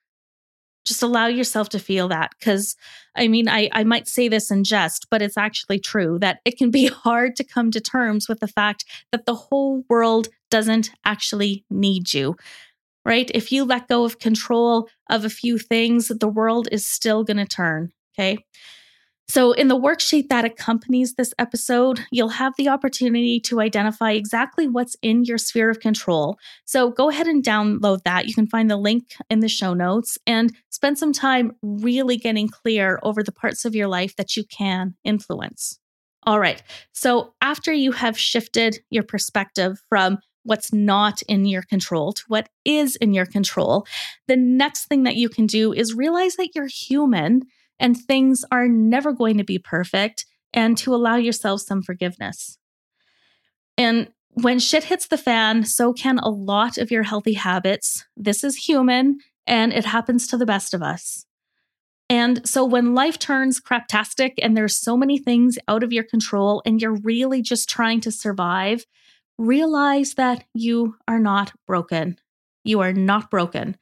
Just 0.88 1.04
allow 1.04 1.28
yourself 1.28 1.70
to 1.70 1.80
feel 1.80 2.08
that. 2.08 2.32
Because, 2.40 2.76
I 3.16 3.28
mean, 3.28 3.48
I, 3.50 3.70
I 3.74 3.84
might 3.84 4.08
say 4.08 4.28
this 4.28 4.50
in 4.50 4.64
jest, 4.64 5.08
but 5.12 5.22
it's 5.22 5.38
actually 5.38 5.80
true 5.80 6.18
that 6.20 6.40
it 6.46 6.58
can 6.58 6.72
be 6.72 6.88
hard 7.06 7.36
to 7.36 7.44
come 7.44 7.72
to 7.72 7.82
terms 7.82 8.30
with 8.30 8.40
the 8.40 8.48
fact 8.48 8.86
that 9.12 9.26
the 9.26 9.36
whole 9.36 9.84
world 9.90 10.30
doesn't 10.50 10.92
actually 11.06 11.66
need 11.70 12.14
you. 12.14 12.36
Right? 13.06 13.30
If 13.34 13.52
you 13.52 13.64
let 13.64 13.88
go 13.88 14.04
of 14.04 14.20
control 14.20 14.90
of 15.10 15.24
a 15.24 15.30
few 15.30 15.58
things, 15.58 16.10
the 16.10 16.28
world 16.28 16.68
is 16.72 16.86
still 16.86 17.24
going 17.24 17.38
to 17.38 17.46
turn. 17.46 17.92
Okay. 18.18 18.40
So, 19.30 19.52
in 19.52 19.68
the 19.68 19.80
worksheet 19.80 20.30
that 20.30 20.46
accompanies 20.46 21.16
this 21.16 21.34
episode, 21.38 22.00
you'll 22.12 22.30
have 22.30 22.54
the 22.58 22.70
opportunity 22.70 23.42
to 23.42 23.60
identify 23.60 24.12
exactly 24.12 24.70
what's 24.70 24.96
in 25.02 25.26
your 25.26 25.38
sphere 25.38 25.70
of 25.70 25.82
control. 25.82 26.40
So, 26.64 26.92
go 26.92 27.10
ahead 27.10 27.28
and 27.28 27.44
download 27.44 28.04
that. 28.04 28.28
You 28.28 28.34
can 28.34 28.48
find 28.48 28.72
the 28.72 28.78
link 28.78 29.16
in 29.30 29.42
the 29.42 29.50
show 29.50 29.74
notes 29.74 30.18
and 30.26 30.56
spend 30.70 30.98
some 30.98 31.12
time 31.12 31.52
really 31.62 32.16
getting 32.16 32.48
clear 32.48 33.00
over 33.04 33.22
the 33.22 33.34
parts 33.34 33.66
of 33.66 33.76
your 33.76 33.90
life 33.90 34.16
that 34.16 34.38
you 34.38 34.46
can 34.46 34.96
influence. 35.04 35.78
All 36.24 36.40
right. 36.40 36.64
So, 36.94 37.34
after 37.42 37.74
you 37.74 37.92
have 37.92 38.18
shifted 38.18 38.80
your 38.90 39.04
perspective 39.04 39.82
from 39.90 40.20
what's 40.44 40.72
not 40.72 41.22
in 41.24 41.46
your 41.46 41.64
control 41.64 42.14
to 42.14 42.24
what 42.30 42.48
is 42.64 42.96
in 42.96 43.14
your 43.14 43.26
control, 43.26 43.86
the 44.30 44.38
next 44.38 44.86
thing 44.86 45.04
that 45.04 45.18
you 45.18 45.28
can 45.28 45.48
do 45.48 45.74
is 45.74 45.94
realize 45.94 46.38
that 46.38 46.52
you're 46.56 46.68
human 46.68 47.42
and 47.80 47.98
things 47.98 48.44
are 48.52 48.68
never 48.68 49.14
going 49.14 49.38
to 49.38 49.44
be 49.44 49.60
perfect, 49.60 50.26
and 50.54 50.78
to 50.78 50.94
allow 50.94 51.16
yourself 51.16 51.62
some 51.62 51.82
forgiveness. 51.82 52.58
And 53.78 54.10
when 54.30 54.60
shit 54.60 54.86
hits 54.86 55.08
the 55.08 55.18
fan, 55.18 55.64
so 55.64 55.94
can 55.94 56.20
a 56.20 56.30
lot 56.30 56.78
of 56.78 56.92
your 56.92 57.04
healthy 57.04 57.34
habits. 57.34 58.06
This 58.16 58.44
is 58.44 58.56
human 58.56 59.18
and 59.48 59.74
it 59.74 59.86
happens 59.86 60.28
to 60.28 60.38
the 60.38 60.46
best 60.46 60.74
of 60.74 60.84
us. 60.84 61.26
And 62.10 62.48
so 62.48 62.64
when 62.64 62.96
life 62.96 63.20
turns 63.20 63.60
craptastic 63.60 64.34
and 64.42 64.56
there's 64.56 64.76
so 64.76 64.96
many 64.96 65.18
things 65.18 65.58
out 65.68 65.84
of 65.84 65.92
your 65.92 66.04
control 66.04 66.62
and 66.66 66.82
you're 66.82 66.96
really 66.96 67.42
just 67.42 67.68
trying 67.68 68.00
to 68.02 68.12
survive, 68.12 68.86
realize 69.38 70.14
that 70.14 70.46
you 70.54 70.96
are 71.08 71.20
not 71.20 71.52
broken. 71.66 72.18
You 72.64 72.80
are 72.82 72.94
not 72.94 73.30
broken. 73.30 73.76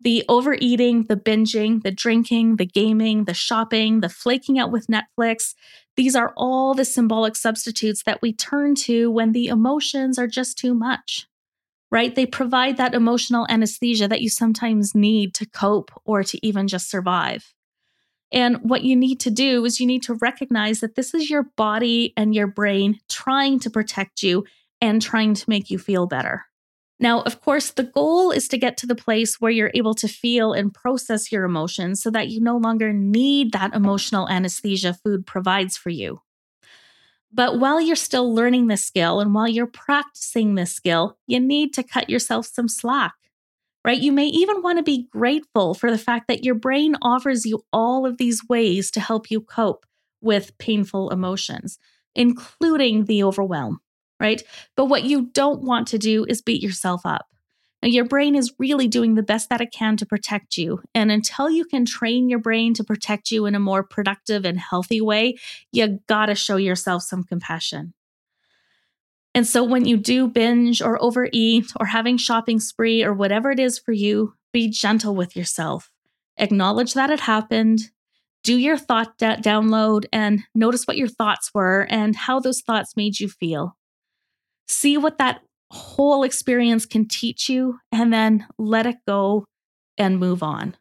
The 0.00 0.24
overeating, 0.28 1.04
the 1.04 1.16
binging, 1.16 1.82
the 1.82 1.90
drinking, 1.90 2.56
the 2.56 2.66
gaming, 2.66 3.24
the 3.24 3.34
shopping, 3.34 4.00
the 4.00 4.08
flaking 4.08 4.58
out 4.58 4.70
with 4.70 4.88
Netflix, 4.88 5.54
these 5.96 6.14
are 6.14 6.34
all 6.36 6.74
the 6.74 6.84
symbolic 6.84 7.34
substitutes 7.34 8.02
that 8.04 8.20
we 8.20 8.32
turn 8.32 8.74
to 8.76 9.10
when 9.10 9.32
the 9.32 9.46
emotions 9.46 10.18
are 10.18 10.26
just 10.26 10.58
too 10.58 10.74
much, 10.74 11.26
right? 11.90 12.14
They 12.14 12.26
provide 12.26 12.76
that 12.76 12.94
emotional 12.94 13.46
anesthesia 13.48 14.06
that 14.08 14.20
you 14.20 14.28
sometimes 14.28 14.94
need 14.94 15.34
to 15.34 15.46
cope 15.46 15.90
or 16.04 16.22
to 16.24 16.46
even 16.46 16.68
just 16.68 16.90
survive. 16.90 17.54
And 18.32 18.58
what 18.58 18.82
you 18.82 18.96
need 18.96 19.20
to 19.20 19.30
do 19.30 19.64
is 19.64 19.80
you 19.80 19.86
need 19.86 20.02
to 20.04 20.14
recognize 20.14 20.80
that 20.80 20.94
this 20.94 21.14
is 21.14 21.30
your 21.30 21.44
body 21.56 22.12
and 22.16 22.34
your 22.34 22.48
brain 22.48 22.98
trying 23.08 23.60
to 23.60 23.70
protect 23.70 24.22
you 24.22 24.44
and 24.80 25.00
trying 25.00 25.34
to 25.34 25.48
make 25.48 25.70
you 25.70 25.78
feel 25.78 26.06
better. 26.06 26.44
Now, 26.98 27.20
of 27.22 27.42
course, 27.42 27.70
the 27.72 27.82
goal 27.82 28.30
is 28.30 28.48
to 28.48 28.58
get 28.58 28.78
to 28.78 28.86
the 28.86 28.94
place 28.94 29.40
where 29.40 29.50
you're 29.50 29.70
able 29.74 29.94
to 29.94 30.08
feel 30.08 30.52
and 30.52 30.72
process 30.72 31.30
your 31.30 31.44
emotions 31.44 32.02
so 32.02 32.10
that 32.10 32.28
you 32.28 32.40
no 32.40 32.56
longer 32.56 32.92
need 32.92 33.52
that 33.52 33.74
emotional 33.74 34.28
anesthesia 34.28 34.94
food 34.94 35.26
provides 35.26 35.76
for 35.76 35.90
you. 35.90 36.22
But 37.32 37.58
while 37.58 37.80
you're 37.80 37.96
still 37.96 38.34
learning 38.34 38.68
this 38.68 38.84
skill 38.84 39.20
and 39.20 39.34
while 39.34 39.48
you're 39.48 39.66
practicing 39.66 40.54
this 40.54 40.72
skill, 40.72 41.18
you 41.26 41.38
need 41.38 41.74
to 41.74 41.82
cut 41.82 42.08
yourself 42.08 42.46
some 42.46 42.68
slack, 42.68 43.12
right? 43.84 44.00
You 44.00 44.12
may 44.12 44.28
even 44.28 44.62
want 44.62 44.78
to 44.78 44.82
be 44.82 45.08
grateful 45.10 45.74
for 45.74 45.90
the 45.90 45.98
fact 45.98 46.28
that 46.28 46.44
your 46.44 46.54
brain 46.54 46.96
offers 47.02 47.44
you 47.44 47.62
all 47.74 48.06
of 48.06 48.16
these 48.16 48.48
ways 48.48 48.90
to 48.92 49.00
help 49.00 49.30
you 49.30 49.42
cope 49.42 49.84
with 50.22 50.56
painful 50.56 51.10
emotions, 51.10 51.78
including 52.14 53.04
the 53.04 53.22
overwhelm 53.22 53.80
right? 54.20 54.42
But 54.76 54.86
what 54.86 55.04
you 55.04 55.26
don't 55.32 55.62
want 55.62 55.88
to 55.88 55.98
do 55.98 56.24
is 56.28 56.42
beat 56.42 56.62
yourself 56.62 57.02
up. 57.04 57.26
Now, 57.82 57.88
your 57.88 58.06
brain 58.06 58.34
is 58.34 58.54
really 58.58 58.88
doing 58.88 59.14
the 59.14 59.22
best 59.22 59.50
that 59.50 59.60
it 59.60 59.72
can 59.72 59.96
to 59.98 60.06
protect 60.06 60.56
you. 60.56 60.80
And 60.94 61.10
until 61.12 61.50
you 61.50 61.64
can 61.64 61.84
train 61.84 62.28
your 62.28 62.38
brain 62.38 62.74
to 62.74 62.84
protect 62.84 63.30
you 63.30 63.46
in 63.46 63.54
a 63.54 63.60
more 63.60 63.82
productive 63.82 64.44
and 64.44 64.58
healthy 64.58 65.00
way, 65.00 65.36
you 65.72 66.00
gotta 66.06 66.34
show 66.34 66.56
yourself 66.56 67.02
some 67.02 67.22
compassion. 67.22 67.92
And 69.34 69.46
so 69.46 69.62
when 69.62 69.84
you 69.84 69.98
do 69.98 70.28
binge 70.28 70.80
or 70.80 71.02
overeat 71.02 71.70
or 71.78 71.86
having 71.86 72.16
shopping 72.16 72.58
spree 72.58 73.04
or 73.04 73.12
whatever 73.12 73.50
it 73.50 73.60
is 73.60 73.78
for 73.78 73.92
you, 73.92 74.32
be 74.50 74.70
gentle 74.70 75.14
with 75.14 75.36
yourself. 75.36 75.90
Acknowledge 76.38 76.94
that 76.94 77.10
it 77.10 77.20
happened. 77.20 77.80
Do 78.42 78.56
your 78.56 78.78
thought 78.78 79.18
download 79.18 80.06
and 80.10 80.44
notice 80.54 80.86
what 80.86 80.96
your 80.96 81.08
thoughts 81.08 81.50
were 81.52 81.86
and 81.90 82.16
how 82.16 82.40
those 82.40 82.62
thoughts 82.62 82.96
made 82.96 83.20
you 83.20 83.28
feel 83.28 83.76
see 84.66 84.96
what 84.96 85.18
that 85.18 85.42
whole 85.70 86.22
experience 86.22 86.86
can 86.86 87.08
teach 87.08 87.48
you, 87.48 87.78
and 87.92 88.12
then 88.12 88.46
let 88.58 88.86
it 88.86 88.96
go 89.06 89.44
and 89.98 90.18
move 90.18 90.42
on. 90.42 90.76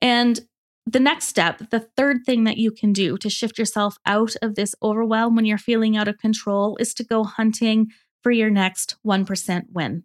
And 0.00 0.40
the 0.86 1.00
next 1.00 1.26
step, 1.26 1.70
the 1.70 1.80
third 1.80 2.24
thing 2.24 2.44
that 2.44 2.56
you 2.56 2.70
can 2.70 2.92
do 2.92 3.18
to 3.18 3.28
shift 3.28 3.58
yourself 3.58 3.98
out 4.06 4.34
of 4.40 4.54
this 4.54 4.74
overwhelm 4.82 5.36
when 5.36 5.44
you're 5.44 5.58
feeling 5.58 5.96
out 5.96 6.08
of 6.08 6.18
control 6.18 6.76
is 6.80 6.94
to 6.94 7.04
go 7.04 7.24
hunting 7.24 7.88
for 8.22 8.32
your 8.32 8.50
next 8.50 8.96
1% 9.06 9.64
win. 9.72 10.04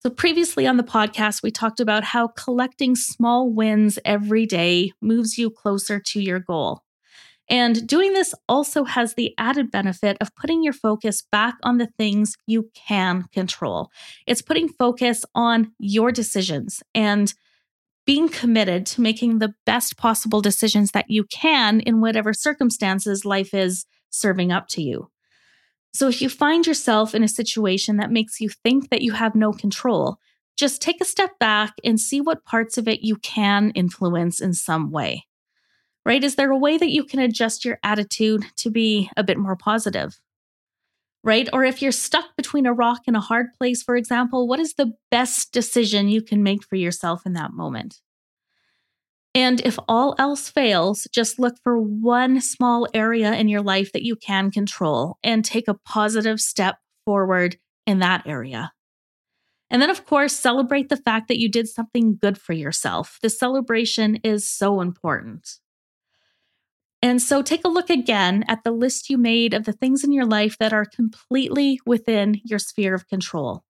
So, 0.00 0.10
previously 0.10 0.66
on 0.66 0.76
the 0.76 0.84
podcast, 0.84 1.42
we 1.42 1.50
talked 1.50 1.80
about 1.80 2.04
how 2.04 2.28
collecting 2.28 2.94
small 2.94 3.50
wins 3.50 3.98
every 4.04 4.46
day 4.46 4.92
moves 5.00 5.38
you 5.38 5.50
closer 5.50 5.98
to 5.98 6.20
your 6.20 6.38
goal. 6.38 6.82
And 7.50 7.86
doing 7.86 8.12
this 8.12 8.34
also 8.48 8.84
has 8.84 9.14
the 9.14 9.34
added 9.38 9.70
benefit 9.70 10.18
of 10.20 10.34
putting 10.34 10.62
your 10.62 10.74
focus 10.74 11.22
back 11.32 11.54
on 11.62 11.78
the 11.78 11.88
things 11.98 12.36
you 12.46 12.70
can 12.74 13.24
control. 13.32 13.90
It's 14.26 14.42
putting 14.42 14.68
focus 14.68 15.24
on 15.34 15.72
your 15.78 16.12
decisions 16.12 16.82
and 16.94 17.32
being 18.04 18.28
committed 18.28 18.86
to 18.86 19.00
making 19.00 19.38
the 19.38 19.54
best 19.66 19.96
possible 19.96 20.40
decisions 20.40 20.92
that 20.92 21.06
you 21.08 21.24
can 21.24 21.80
in 21.80 22.00
whatever 22.00 22.32
circumstances 22.32 23.24
life 23.24 23.54
is 23.54 23.86
serving 24.10 24.52
up 24.52 24.68
to 24.68 24.82
you. 24.82 25.10
So 25.94 26.08
if 26.08 26.20
you 26.20 26.28
find 26.28 26.66
yourself 26.66 27.14
in 27.14 27.22
a 27.22 27.28
situation 27.28 27.96
that 27.96 28.10
makes 28.10 28.40
you 28.40 28.50
think 28.50 28.90
that 28.90 29.02
you 29.02 29.12
have 29.12 29.34
no 29.34 29.52
control, 29.52 30.18
just 30.56 30.82
take 30.82 31.00
a 31.00 31.06
step 31.06 31.38
back 31.38 31.74
and 31.84 32.00
see 32.00 32.20
what 32.20 32.44
parts 32.44 32.76
of 32.76 32.88
it 32.88 33.00
you 33.00 33.16
can 33.16 33.70
influence 33.70 34.40
in 34.40 34.52
some 34.52 34.90
way 34.90 35.24
right? 36.08 36.24
Is 36.24 36.36
there 36.36 36.50
a 36.50 36.56
way 36.56 36.78
that 36.78 36.90
you 36.90 37.04
can 37.04 37.20
adjust 37.20 37.66
your 37.66 37.78
attitude 37.82 38.46
to 38.56 38.70
be 38.70 39.10
a 39.18 39.22
bit 39.22 39.36
more 39.36 39.56
positive? 39.56 40.18
Right? 41.22 41.50
Or 41.52 41.64
if 41.64 41.82
you're 41.82 41.92
stuck 41.92 42.34
between 42.34 42.64
a 42.64 42.72
rock 42.72 43.02
and 43.06 43.14
a 43.14 43.20
hard 43.20 43.48
place, 43.58 43.82
for 43.82 43.94
example, 43.94 44.48
what 44.48 44.58
is 44.58 44.74
the 44.74 44.94
best 45.10 45.52
decision 45.52 46.08
you 46.08 46.22
can 46.22 46.42
make 46.42 46.64
for 46.64 46.76
yourself 46.76 47.26
in 47.26 47.34
that 47.34 47.52
moment? 47.52 48.00
And 49.34 49.60
if 49.60 49.78
all 49.86 50.14
else 50.18 50.48
fails, 50.48 51.06
just 51.12 51.38
look 51.38 51.56
for 51.62 51.78
one 51.78 52.40
small 52.40 52.88
area 52.94 53.34
in 53.34 53.48
your 53.48 53.60
life 53.60 53.92
that 53.92 54.02
you 54.02 54.16
can 54.16 54.50
control 54.50 55.18
and 55.22 55.44
take 55.44 55.68
a 55.68 55.74
positive 55.74 56.40
step 56.40 56.78
forward 57.04 57.58
in 57.86 57.98
that 57.98 58.26
area. 58.26 58.72
And 59.70 59.82
then, 59.82 59.90
of 59.90 60.06
course, 60.06 60.32
celebrate 60.32 60.88
the 60.88 60.96
fact 60.96 61.28
that 61.28 61.38
you 61.38 61.50
did 61.50 61.68
something 61.68 62.16
good 62.16 62.38
for 62.38 62.54
yourself. 62.54 63.18
The 63.20 63.28
celebration 63.28 64.16
is 64.24 64.48
so 64.48 64.80
important. 64.80 65.58
And 67.00 67.22
so 67.22 67.42
take 67.42 67.64
a 67.64 67.68
look 67.68 67.90
again 67.90 68.44
at 68.48 68.64
the 68.64 68.72
list 68.72 69.08
you 69.08 69.18
made 69.18 69.54
of 69.54 69.64
the 69.64 69.72
things 69.72 70.02
in 70.02 70.12
your 70.12 70.26
life 70.26 70.58
that 70.58 70.72
are 70.72 70.84
completely 70.84 71.78
within 71.86 72.40
your 72.44 72.58
sphere 72.58 72.94
of 72.94 73.06
control. 73.08 73.62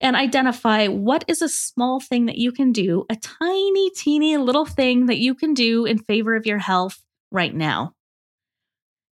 And 0.00 0.16
identify 0.16 0.86
what 0.86 1.24
is 1.28 1.42
a 1.42 1.48
small 1.48 2.00
thing 2.00 2.26
that 2.26 2.38
you 2.38 2.50
can 2.52 2.72
do, 2.72 3.04
a 3.10 3.16
tiny, 3.16 3.90
teeny 3.90 4.36
little 4.36 4.66
thing 4.66 5.06
that 5.06 5.18
you 5.18 5.34
can 5.34 5.54
do 5.54 5.84
in 5.84 5.98
favor 5.98 6.34
of 6.34 6.46
your 6.46 6.58
health 6.58 7.02
right 7.30 7.54
now. 7.54 7.94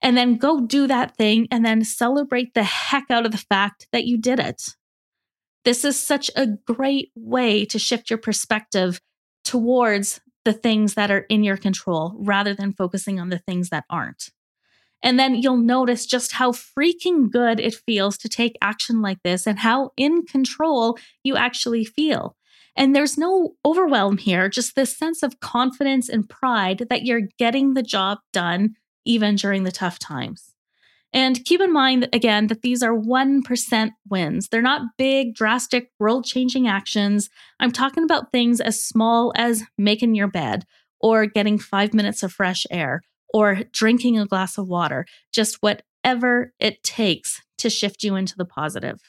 And 0.02 0.18
then 0.18 0.38
go 0.38 0.62
do 0.62 0.88
that 0.88 1.16
thing 1.16 1.48
and 1.52 1.64
then 1.64 1.84
celebrate 1.84 2.54
the 2.54 2.64
heck 2.64 3.12
out 3.12 3.26
of 3.26 3.32
the 3.32 3.38
fact 3.38 3.88
that 3.92 4.06
you 4.06 4.18
did 4.18 4.40
it. 4.40 4.76
This 5.64 5.86
is 5.86 6.02
such 6.02 6.32
a 6.36 6.48
great 6.48 7.12
way 7.16 7.66
to 7.66 7.78
shift 7.78 8.10
your 8.10 8.18
perspective 8.18 9.00
towards 9.44 10.20
the 10.44 10.54
things 10.54 10.96
that 10.96 11.12
are 11.12 11.26
in 11.30 11.44
your 11.44 11.58
control 11.58 12.16
rather 12.18 12.54
than 12.54 12.74
focusing 12.74 13.20
on 13.20 13.30
the 13.30 13.40
things 13.40 13.70
that 13.70 13.86
aren't. 13.90 14.30
And 15.04 15.18
then 15.18 15.36
you'll 15.36 15.58
notice 15.58 16.06
just 16.06 16.34
how 16.34 16.52
freaking 16.52 17.30
good 17.30 17.60
it 17.60 17.76
feels 17.76 18.18
to 18.20 18.30
take 18.30 18.58
action 18.62 19.02
like 19.02 19.18
this 19.24 19.48
and 19.48 19.60
how 19.60 19.92
in 19.98 20.26
control 20.26 20.98
you 21.24 21.36
actually 21.36 21.86
feel. 21.86 22.36
And 22.76 22.96
there's 22.96 23.18
no 23.18 23.56
overwhelm 23.66 24.18
here, 24.18 24.48
just 24.48 24.76
this 24.76 24.98
sense 24.98 25.24
of 25.24 25.40
confidence 25.40 26.08
and 26.08 26.30
pride 26.30 26.86
that 26.90 27.04
you're 27.04 27.28
getting 27.38 27.74
the 27.74 27.84
job 27.84 28.20
done 28.32 28.76
even 29.04 29.36
during 29.36 29.64
the 29.64 29.72
tough 29.72 30.00
times. 30.00 30.51
And 31.14 31.44
keep 31.44 31.60
in 31.60 31.74
mind, 31.74 32.08
again, 32.14 32.48
that 32.48 32.62
these 32.62 32.82
are 32.82 32.96
1% 32.96 33.92
wins. 34.10 34.48
They're 34.48 34.62
not 34.62 34.98
big, 34.98 35.36
drastic, 35.36 35.90
world 36.00 36.26
changing 36.26 36.68
actions. 36.68 37.30
I'm 37.60 37.72
talking 37.72 38.04
about 38.04 38.32
things 38.32 38.62
as 38.62 38.82
small 38.82 39.34
as 39.36 39.64
making 39.78 40.16
your 40.16 40.30
bed 40.30 40.66
or 41.02 41.26
getting 41.26 41.60
five 41.60 41.94
minutes 41.94 42.24
of 42.24 42.32
fresh 42.32 42.66
air 42.72 43.02
or 43.34 43.62
drinking 43.72 44.20
a 44.20 44.26
glass 44.26 44.58
of 44.58 44.68
water, 44.68 45.06
just 45.34 45.58
whatever 45.62 46.54
it 46.60 46.82
takes 46.84 47.42
to 47.58 47.70
shift 47.70 48.04
you 48.04 48.16
into 48.16 48.36
the 48.38 48.46
positive. 48.46 49.00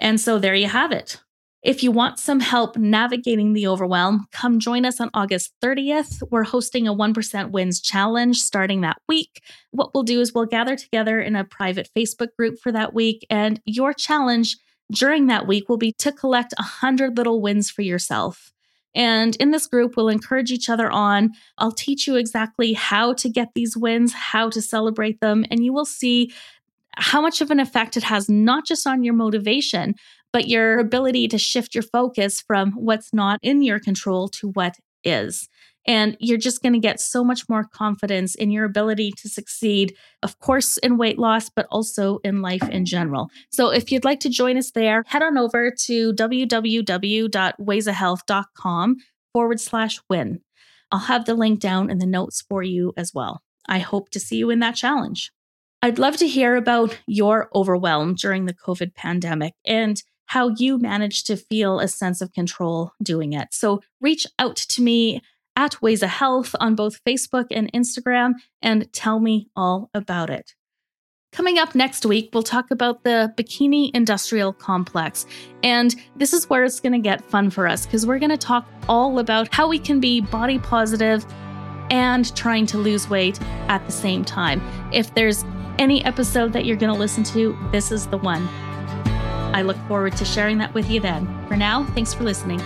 And 0.00 0.20
so 0.20 0.38
there 0.38 0.54
you 0.54 0.68
have 0.68 0.92
it. 0.92 1.20
If 1.64 1.82
you 1.82 1.90
want 1.90 2.18
some 2.18 2.40
help 2.40 2.76
navigating 2.76 3.54
the 3.54 3.66
overwhelm, 3.66 4.26
come 4.32 4.60
join 4.60 4.84
us 4.84 5.00
on 5.00 5.08
August 5.14 5.54
30th. 5.62 6.22
We're 6.30 6.44
hosting 6.44 6.86
a 6.86 6.94
1% 6.94 7.52
Wins 7.52 7.80
Challenge 7.80 8.36
starting 8.36 8.82
that 8.82 8.98
week. 9.08 9.42
What 9.70 9.94
we'll 9.94 10.02
do 10.02 10.20
is 10.20 10.34
we'll 10.34 10.44
gather 10.44 10.76
together 10.76 11.22
in 11.22 11.34
a 11.34 11.42
private 11.42 11.88
Facebook 11.96 12.36
group 12.38 12.58
for 12.58 12.70
that 12.72 12.92
week, 12.92 13.26
and 13.30 13.62
your 13.64 13.94
challenge 13.94 14.58
during 14.92 15.28
that 15.28 15.46
week 15.46 15.70
will 15.70 15.78
be 15.78 15.92
to 15.92 16.12
collect 16.12 16.52
100 16.58 17.16
little 17.16 17.40
wins 17.40 17.70
for 17.70 17.80
yourself. 17.80 18.52
And 18.94 19.34
in 19.36 19.50
this 19.50 19.66
group, 19.66 19.96
we'll 19.96 20.10
encourage 20.10 20.52
each 20.52 20.68
other 20.68 20.90
on. 20.90 21.30
I'll 21.56 21.72
teach 21.72 22.06
you 22.06 22.16
exactly 22.16 22.74
how 22.74 23.14
to 23.14 23.30
get 23.30 23.48
these 23.54 23.74
wins, 23.74 24.12
how 24.12 24.50
to 24.50 24.60
celebrate 24.60 25.20
them, 25.20 25.46
and 25.50 25.64
you 25.64 25.72
will 25.72 25.86
see 25.86 26.30
how 26.96 27.22
much 27.22 27.40
of 27.40 27.50
an 27.50 27.58
effect 27.58 27.96
it 27.96 28.04
has, 28.04 28.28
not 28.28 28.66
just 28.66 28.86
on 28.86 29.02
your 29.02 29.14
motivation, 29.14 29.94
but 30.34 30.48
your 30.48 30.78
ability 30.80 31.28
to 31.28 31.38
shift 31.38 31.74
your 31.76 31.84
focus 31.84 32.42
from 32.44 32.72
what's 32.72 33.14
not 33.14 33.38
in 33.40 33.62
your 33.62 33.78
control 33.78 34.28
to 34.28 34.48
what 34.48 34.74
is. 35.04 35.48
And 35.86 36.16
you're 36.18 36.38
just 36.38 36.60
going 36.60 36.72
to 36.72 36.80
get 36.80 36.98
so 36.98 37.22
much 37.22 37.48
more 37.48 37.62
confidence 37.62 38.34
in 38.34 38.50
your 38.50 38.64
ability 38.64 39.12
to 39.18 39.28
succeed, 39.28 39.94
of 40.24 40.40
course, 40.40 40.76
in 40.78 40.98
weight 40.98 41.20
loss, 41.20 41.50
but 41.54 41.68
also 41.70 42.18
in 42.24 42.42
life 42.42 42.68
in 42.68 42.84
general. 42.84 43.30
So 43.52 43.70
if 43.70 43.92
you'd 43.92 44.04
like 44.04 44.18
to 44.20 44.28
join 44.28 44.56
us 44.56 44.72
there, 44.72 45.04
head 45.06 45.22
on 45.22 45.38
over 45.38 45.70
to 45.70 46.12
www.waysofhealth.com 46.14 48.96
forward 49.32 49.60
slash 49.60 50.00
win. 50.10 50.40
I'll 50.90 50.98
have 50.98 51.26
the 51.26 51.34
link 51.34 51.60
down 51.60 51.90
in 51.90 51.98
the 51.98 52.06
notes 52.06 52.42
for 52.42 52.64
you 52.64 52.92
as 52.96 53.14
well. 53.14 53.44
I 53.68 53.78
hope 53.78 54.10
to 54.10 54.18
see 54.18 54.38
you 54.38 54.50
in 54.50 54.58
that 54.60 54.74
challenge. 54.74 55.30
I'd 55.80 56.00
love 56.00 56.16
to 56.16 56.26
hear 56.26 56.56
about 56.56 56.98
your 57.06 57.48
overwhelm 57.54 58.14
during 58.14 58.46
the 58.46 58.54
COVID 58.54 58.94
pandemic 58.94 59.52
and 59.66 60.02
how 60.26 60.48
you 60.48 60.78
manage 60.78 61.24
to 61.24 61.36
feel 61.36 61.80
a 61.80 61.88
sense 61.88 62.20
of 62.20 62.32
control 62.32 62.92
doing 63.02 63.32
it. 63.32 63.48
So 63.52 63.82
reach 64.00 64.26
out 64.38 64.56
to 64.56 64.82
me 64.82 65.22
at 65.56 65.80
Ways 65.80 66.02
of 66.02 66.10
Health 66.10 66.54
on 66.60 66.74
both 66.74 67.02
Facebook 67.04 67.46
and 67.50 67.72
Instagram 67.72 68.34
and 68.62 68.92
tell 68.92 69.20
me 69.20 69.48
all 69.54 69.90
about 69.94 70.30
it. 70.30 70.54
Coming 71.32 71.58
up 71.58 71.74
next 71.74 72.06
week, 72.06 72.30
we'll 72.32 72.44
talk 72.44 72.70
about 72.70 73.02
the 73.02 73.32
Bikini 73.36 73.90
Industrial 73.92 74.52
Complex. 74.52 75.26
And 75.64 75.94
this 76.14 76.32
is 76.32 76.48
where 76.48 76.62
it's 76.62 76.78
going 76.78 76.92
to 76.92 77.00
get 77.00 77.28
fun 77.28 77.50
for 77.50 77.66
us 77.66 77.86
because 77.86 78.06
we're 78.06 78.20
going 78.20 78.30
to 78.30 78.36
talk 78.36 78.68
all 78.88 79.18
about 79.18 79.52
how 79.52 79.66
we 79.66 79.80
can 79.80 79.98
be 79.98 80.20
body 80.20 80.60
positive 80.60 81.26
and 81.90 82.34
trying 82.36 82.66
to 82.66 82.78
lose 82.78 83.10
weight 83.10 83.40
at 83.68 83.84
the 83.84 83.92
same 83.92 84.24
time. 84.24 84.62
If 84.92 85.12
there's 85.14 85.44
any 85.80 86.04
episode 86.04 86.52
that 86.52 86.66
you're 86.66 86.76
going 86.76 86.92
to 86.92 86.98
listen 86.98 87.24
to, 87.24 87.58
this 87.72 87.90
is 87.90 88.06
the 88.06 88.18
one. 88.18 88.48
I 89.54 89.62
look 89.62 89.76
forward 89.86 90.16
to 90.16 90.24
sharing 90.24 90.58
that 90.58 90.74
with 90.74 90.90
you 90.90 90.98
then. 90.98 91.28
For 91.46 91.56
now, 91.56 91.84
thanks 91.94 92.12
for 92.12 92.24
listening. 92.24 92.60